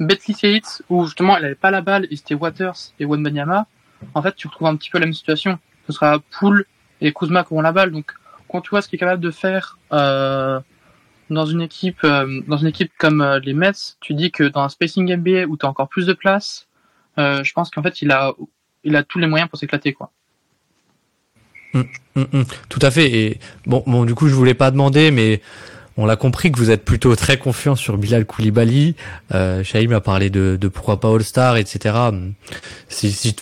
[0.00, 3.66] Betley Yates, où justement il avait pas la balle et c'était Waters et Wembanyama,
[4.14, 5.58] en fait tu retrouves un petit peu la même situation.
[5.86, 6.66] Ce sera Poole
[7.00, 7.92] et Kuzma qui auront la balle.
[7.92, 8.12] Donc
[8.48, 10.60] quand tu vois ce qu'il est capable de faire euh,
[11.30, 14.62] dans une équipe euh, dans une équipe comme euh, les Mets, tu dis que dans
[14.62, 16.66] un spacing NBA où tu as encore plus de place,
[17.18, 18.32] euh, je pense qu'en fait il a
[18.84, 20.10] il a tous les moyens pour s'éclater quoi.
[21.74, 21.84] Hum,
[22.16, 23.10] hum, tout à fait.
[23.10, 25.40] Et bon, bon, du coup, je voulais pas demander, mais
[25.96, 28.94] on l'a compris que vous êtes plutôt très confiant sur Bilal Koulibaly.
[29.34, 31.94] Euh, Shaim a parlé de, de pourquoi pas All-Star, etc.
[32.88, 33.36] Si, si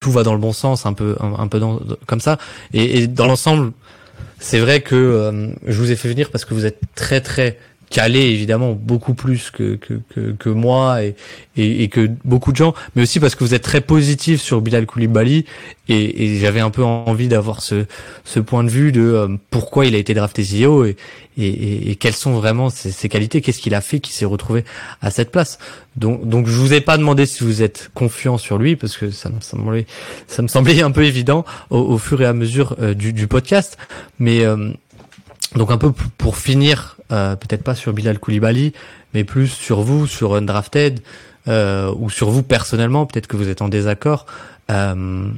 [0.00, 2.38] tout va dans le bon sens, un peu, un, un peu dans, comme ça.
[2.72, 3.72] Et, et dans l'ensemble,
[4.38, 7.58] c'est vrai que euh, je vous ai fait venir parce que vous êtes très très
[7.90, 11.14] calé évidemment beaucoup plus que que, que, que moi et,
[11.56, 14.60] et, et que beaucoup de gens mais aussi parce que vous êtes très positif sur
[14.60, 15.44] Bilal Koulibaly
[15.88, 17.86] et, et j'avais un peu envie d'avoir ce
[18.24, 20.96] ce point de vue de euh, pourquoi il a été drafté si haut et,
[21.38, 24.64] et, et, quelles sont vraiment ses, ses qualités qu'est-ce qu'il a fait qui s'est retrouvé
[25.00, 25.58] à cette place.
[25.96, 29.10] Donc donc je vous ai pas demandé si vous êtes confiant sur lui parce que
[29.10, 29.86] ça me semblait
[30.26, 33.26] ça me semblait un peu évident au, au fur et à mesure euh, du, du
[33.28, 33.78] podcast
[34.18, 34.72] mais euh,
[35.54, 38.72] donc un peu pour finir, euh, peut-être pas sur Bilal Koulibaly,
[39.14, 41.00] mais plus sur vous, sur Undrafted,
[41.48, 44.26] euh, ou sur vous personnellement, peut-être que vous êtes en désaccord.
[44.70, 45.28] Euh,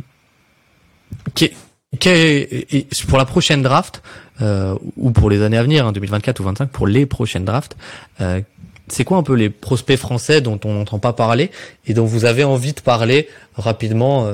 [1.35, 1.55] qu'est-
[2.03, 4.03] et pour la prochaine draft,
[4.41, 7.77] euh, ou pour les années à venir, hein, 2024 ou 25, pour les prochaines drafts,
[8.21, 8.41] euh,
[8.89, 11.51] c'est quoi un peu les prospects français dont on n'entend pas parler
[11.87, 14.29] et dont vous avez envie de parler rapidement,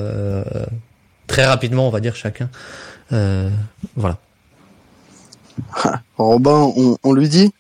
[1.27, 2.49] très rapidement, on va dire chacun.
[3.11, 4.19] Voilà.
[6.19, 7.53] Robin, on, on lui dit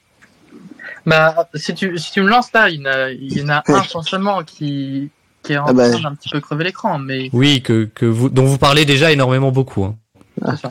[1.04, 3.48] Bah, si tu, si tu me lances là, il y en a, il y en
[3.48, 5.10] a un forcément qui,
[5.42, 5.90] qui est en Ah bah.
[5.90, 9.12] train d'un petit peu crever l'écran, mais Oui, que, que vous, dont vous parlez déjà
[9.12, 9.84] énormément beaucoup.
[9.84, 9.96] Hein.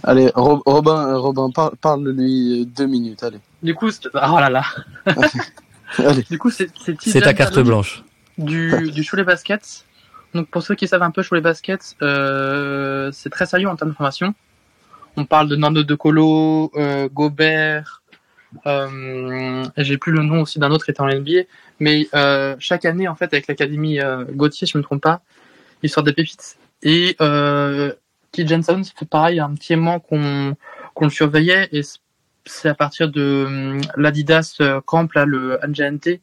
[0.03, 3.39] Allez, Ro- Robin, Robin, par- parle-lui euh, deux minutes, allez.
[3.63, 4.63] Du coup, c'est- oh là là.
[5.97, 6.23] Allez.
[6.29, 8.03] Du coup, c'est, c'est C'est ta carte blanche.
[8.37, 9.85] Du, du Cholet Basket.
[10.33, 13.91] Donc, pour ceux qui savent un peu Cholet Basket, euh, c'est très sérieux en termes
[13.91, 14.33] de formation.
[15.17, 18.03] On parle de Nando De Colo, euh, Gobert,
[18.65, 21.43] euh, j'ai plus le nom aussi d'un autre qui était en NBA.
[21.79, 25.21] Mais euh, chaque année, en fait, avec l'académie euh, Gauthier, si je me trompe pas,
[25.83, 26.57] ils sortent des pépites.
[26.83, 27.93] Et euh,
[28.31, 30.55] Keith Jensen, fait pareil, un petit moment qu'on
[31.01, 31.81] le surveillait, et
[32.45, 36.21] c'est à partir de l'Adidas Camp, là, le NGNT,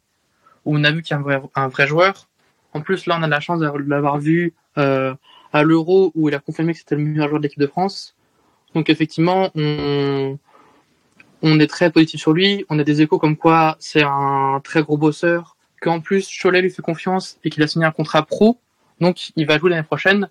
[0.65, 2.29] où on a vu qu'il y a un vrai, joueur.
[2.75, 6.39] En plus, là, on a la chance de l'avoir vu à l'Euro, où il a
[6.39, 8.15] confirmé que c'était le meilleur joueur de l'équipe de France.
[8.75, 10.39] Donc, effectivement, on,
[11.43, 12.65] est très positif sur lui.
[12.69, 16.71] On a des échos comme quoi c'est un très gros bosseur, qu'en plus, Cholet lui
[16.71, 18.59] fait confiance et qu'il a signé un contrat pro.
[19.01, 20.29] Donc, il va jouer l'année prochaine.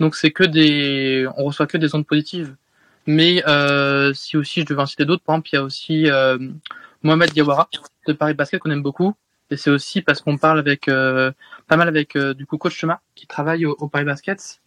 [0.00, 2.54] Donc, c'est que des, on reçoit que des ondes positives.
[3.06, 6.10] Mais euh, si aussi je devais en citer d'autres, par exemple, il y a aussi
[6.10, 6.38] euh,
[7.02, 7.68] Mohamed Diawara
[8.06, 9.14] de Paris Basket qu'on aime beaucoup.
[9.50, 11.30] Et c'est aussi parce qu'on parle avec euh,
[11.68, 14.62] pas mal avec euh, du coup coach Chema qui travaille au Paris Basket.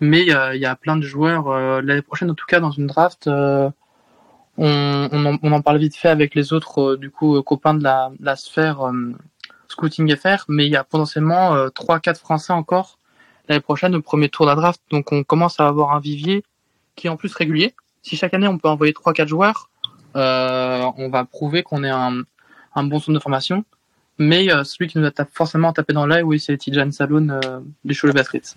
[0.00, 2.70] Mais euh, il y a plein de joueurs euh, l'année prochaine, en tout cas dans
[2.72, 3.26] une draft.
[3.26, 3.70] euh,
[4.58, 7.82] on, on, en, on en parle vite fait avec les autres du coup copains de
[7.82, 8.92] la, la sphère
[9.68, 12.98] scouting FR, mais il y a potentiellement euh, trois, quatre Français encore
[13.48, 14.80] l'année prochaine au premier tour de la draft.
[14.90, 16.44] Donc on commence à avoir un vivier
[16.96, 17.74] qui est en plus régulier.
[18.02, 19.70] Si chaque année on peut envoyer trois, quatre joueurs,
[20.16, 22.22] euh, on va prouver qu'on est un,
[22.74, 23.64] un bon centre de formation.
[24.18, 27.60] Mais euh, celui qui nous a forcément tapé dans l'œil, oui, c'est Tijan Salon euh,
[27.84, 28.56] du Cholet Basket.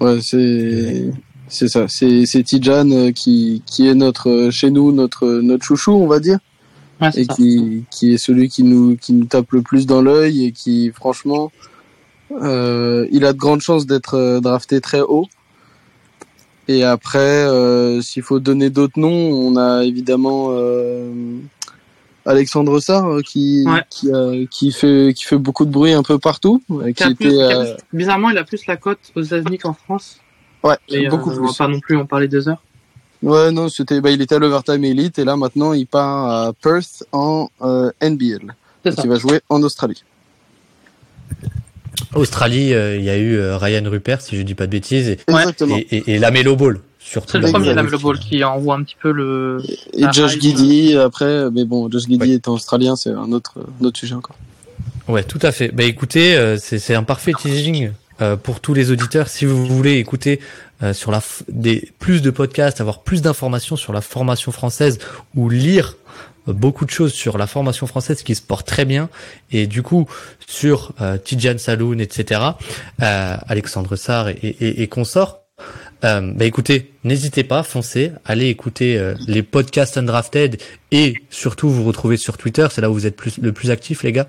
[0.00, 1.10] Ouais, c'est
[1.48, 1.86] c'est ça.
[1.88, 6.06] C'est c'est Tijan euh, qui qui est notre euh, chez nous notre notre chouchou, on
[6.06, 6.38] va dire,
[7.00, 7.34] Ouais, et ça.
[7.34, 10.90] qui qui est celui qui nous qui nous tape le plus dans l'œil et qui
[10.90, 11.50] franchement
[12.32, 15.26] euh, il a de grandes chances d'être euh, drafté très haut.
[16.66, 21.12] Et après, euh, s'il faut donner d'autres noms, on a évidemment euh,
[22.26, 23.82] Alexandre Sarr euh, qui Ouais.
[24.50, 27.74] qui, fait qui fait beaucoup de bruit un peu partout, euh, qui était plus- euh,
[27.74, 30.18] plus- bizarrement, il a plus la cote aux États-Unis qu'en France.
[30.62, 31.56] ouais Et beaucoup euh, on va plus.
[31.58, 32.62] pas non plus en parler deux heures.
[33.22, 36.52] Ouais, non, c'était, bah, il était à l'Overtime Elite et là maintenant il part à
[36.52, 38.54] Perth en euh, NBL.
[38.84, 40.02] Donc il va jouer en Australie.
[42.14, 45.08] Australie, euh, il y a eu euh, Ryan Rupert, si je dis pas de bêtises,
[45.08, 45.18] et,
[45.58, 46.80] et, et, et Lamelo Ball.
[47.26, 49.62] C'est le premier Lamelo Ball qui envoie un petit peu le.
[49.92, 50.38] Et Josh.
[50.38, 52.30] Giddy après, mais bon, Josh Giddy Ouais.
[52.30, 54.36] étant australien, c'est un autre, un autre sujet encore.
[55.08, 55.68] Ouais, tout à fait.
[55.68, 57.90] Bah écoutez, euh, c'est c'est un parfait teasing
[58.22, 59.28] euh, pour tous les auditeurs.
[59.28, 60.40] Si vous voulez écouter
[60.82, 64.98] euh, sur la des plus de podcasts, avoir plus d'informations sur la formation française
[65.34, 65.96] ou lire
[66.46, 69.08] beaucoup de choses sur la formation française qui se porte très bien
[69.50, 70.06] et du coup
[70.46, 72.40] sur euh, Tijan Saloun, etc.
[73.02, 75.40] euh, Alexandre Sarr et, et, et consorts.
[76.04, 81.84] Euh, bah écoutez, n'hésitez pas, foncez, allez écouter euh, les podcasts Undrafted et surtout vous
[81.84, 84.28] retrouver sur Twitter, c'est là où vous êtes plus, le plus actif les gars.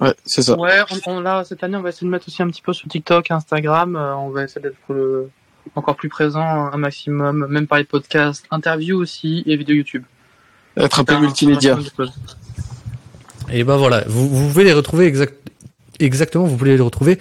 [0.00, 0.58] Ouais, c'est ça.
[0.58, 2.72] Ouais, on, on- là, cette année, on va essayer de mettre aussi un petit peu
[2.72, 3.94] sur TikTok, Instagram.
[3.96, 4.76] euh, on va essayer d'être
[5.76, 10.04] encore plus présent un maximum, même par les podcasts, interviews aussi et vidéos YouTube.
[10.76, 11.78] Être un peu multimédia.
[13.52, 15.34] Et ben voilà, vous, vous pouvez les retrouver exact,
[16.00, 17.18] exactement, vous pouvez les retrouver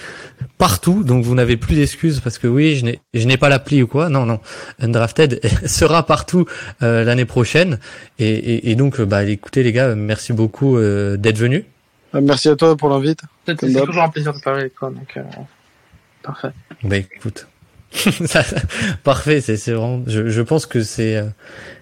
[0.58, 3.82] partout, donc vous n'avez plus d'excuses parce que oui, je n'ai, je n'ai pas l'appli
[3.84, 4.10] ou quoi.
[4.10, 4.40] Non, non,
[4.80, 6.46] Undrafted sera partout
[6.82, 7.80] euh, l'année prochaine.
[8.20, 11.64] Et, et, et donc, euh, bah écoutez les gars, merci beaucoup euh, d'être venus.
[12.14, 13.22] Ah, Merci à toi pour l'invite.
[13.46, 15.22] C'est toujours un plaisir de parler avec toi, donc euh,
[16.24, 16.50] parfait.
[16.84, 17.48] Bah écoute,
[17.92, 18.44] Ça-
[19.04, 20.04] parfait, c'est c'est vraiment.
[20.08, 21.26] Je, je pense que c'est euh,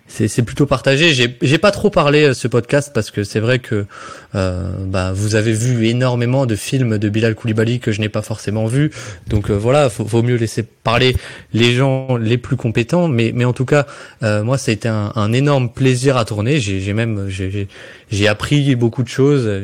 [0.07, 1.13] c'est plutôt partagé.
[1.13, 3.85] J'ai pas trop parlé euh, ce podcast parce que c'est vrai que
[4.35, 8.21] euh, bah vous avez vu énormément de films de Bilal Koulibaly que je n'ai pas
[8.21, 8.91] forcément vu.
[9.27, 11.15] Donc euh, voilà, faut, vaut mieux laisser parler
[11.53, 13.07] les gens les plus compétents.
[13.07, 13.85] Mais mais en tout cas,
[14.23, 16.59] euh, moi ça a été un, un énorme plaisir à tourner.
[16.59, 19.63] J'ai même j'ai appris beaucoup de choses.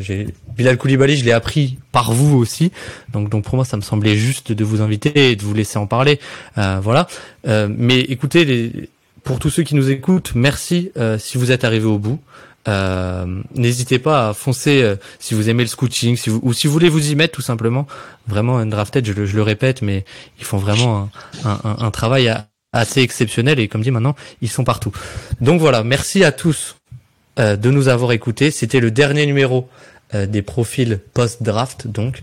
[0.55, 2.71] Bilal Koulibaly, je l'ai appris par vous aussi.
[3.11, 5.77] Donc, donc pour moi, ça me semblait juste de vous inviter et de vous laisser
[5.77, 6.19] en parler.
[6.57, 7.07] Euh, voilà.
[7.47, 8.89] Euh, mais écoutez, les,
[9.23, 12.19] pour tous ceux qui nous écoutent, merci euh, si vous êtes arrivés au bout.
[12.67, 16.89] Euh, N'hésitez pas à foncer euh, si vous aimez le scouting, ou si vous voulez
[16.89, 17.87] vous y mettre tout simplement.
[18.27, 20.05] Vraiment, Undrafted, je le, je le répète, mais
[20.39, 21.09] ils font vraiment
[21.43, 22.33] un, travail
[22.73, 24.91] assez exceptionnel et comme dit maintenant, ils sont partout.
[25.41, 26.75] Donc voilà, merci à tous
[27.37, 28.51] de nous avoir écoutés.
[28.51, 29.67] C'était le dernier numéro
[30.13, 31.87] des profils post-draft.
[31.87, 32.21] Donc,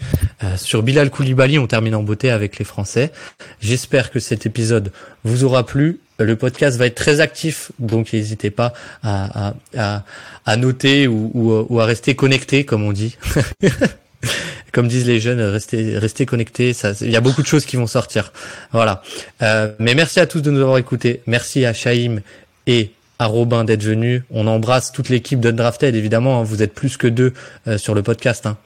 [0.56, 3.12] sur Bilal Koulibaly, on termine en beauté avec les Français.
[3.60, 4.92] J'espère que cet épisode
[5.24, 6.00] vous aura plu.
[6.24, 10.04] Le podcast va être très actif, donc n'hésitez pas à, à, à,
[10.46, 13.16] à noter ou, ou, ou à rester connecté, comme on dit.
[14.72, 16.72] comme disent les jeunes, restez, restez connectés.
[16.72, 18.32] Ça, il y a beaucoup de choses qui vont sortir.
[18.72, 19.02] Voilà.
[19.42, 21.22] Euh, mais merci à tous de nous avoir écoutés.
[21.26, 22.20] Merci à Shaim
[22.66, 24.24] et à Robin d'être venu.
[24.30, 26.40] On embrasse toute l'équipe d'Undrafted, évidemment.
[26.40, 26.44] hein.
[26.44, 27.32] vous êtes plus que deux
[27.66, 28.46] euh, sur le podcast.
[28.46, 28.56] Hein.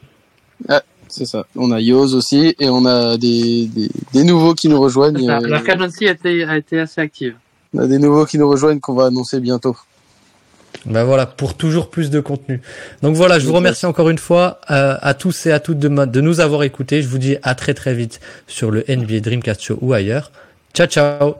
[1.09, 1.47] C'est ça.
[1.55, 5.25] On a Yoz aussi et on a des, des, des nouveaux qui nous rejoignent.
[5.25, 7.35] Ça, euh, a été, a été assez active.
[7.75, 9.77] On a des nouveaux qui nous rejoignent qu'on va annoncer bientôt.
[10.87, 12.61] Ben voilà, pour toujours plus de contenu.
[13.03, 15.89] Donc voilà, je vous remercie encore une fois euh, à tous et à toutes de,
[15.89, 17.03] de nous avoir écoutés.
[17.03, 20.31] Je vous dis à très très vite sur le NBA Dreamcast Show ou ailleurs.
[20.75, 21.35] Ciao ciao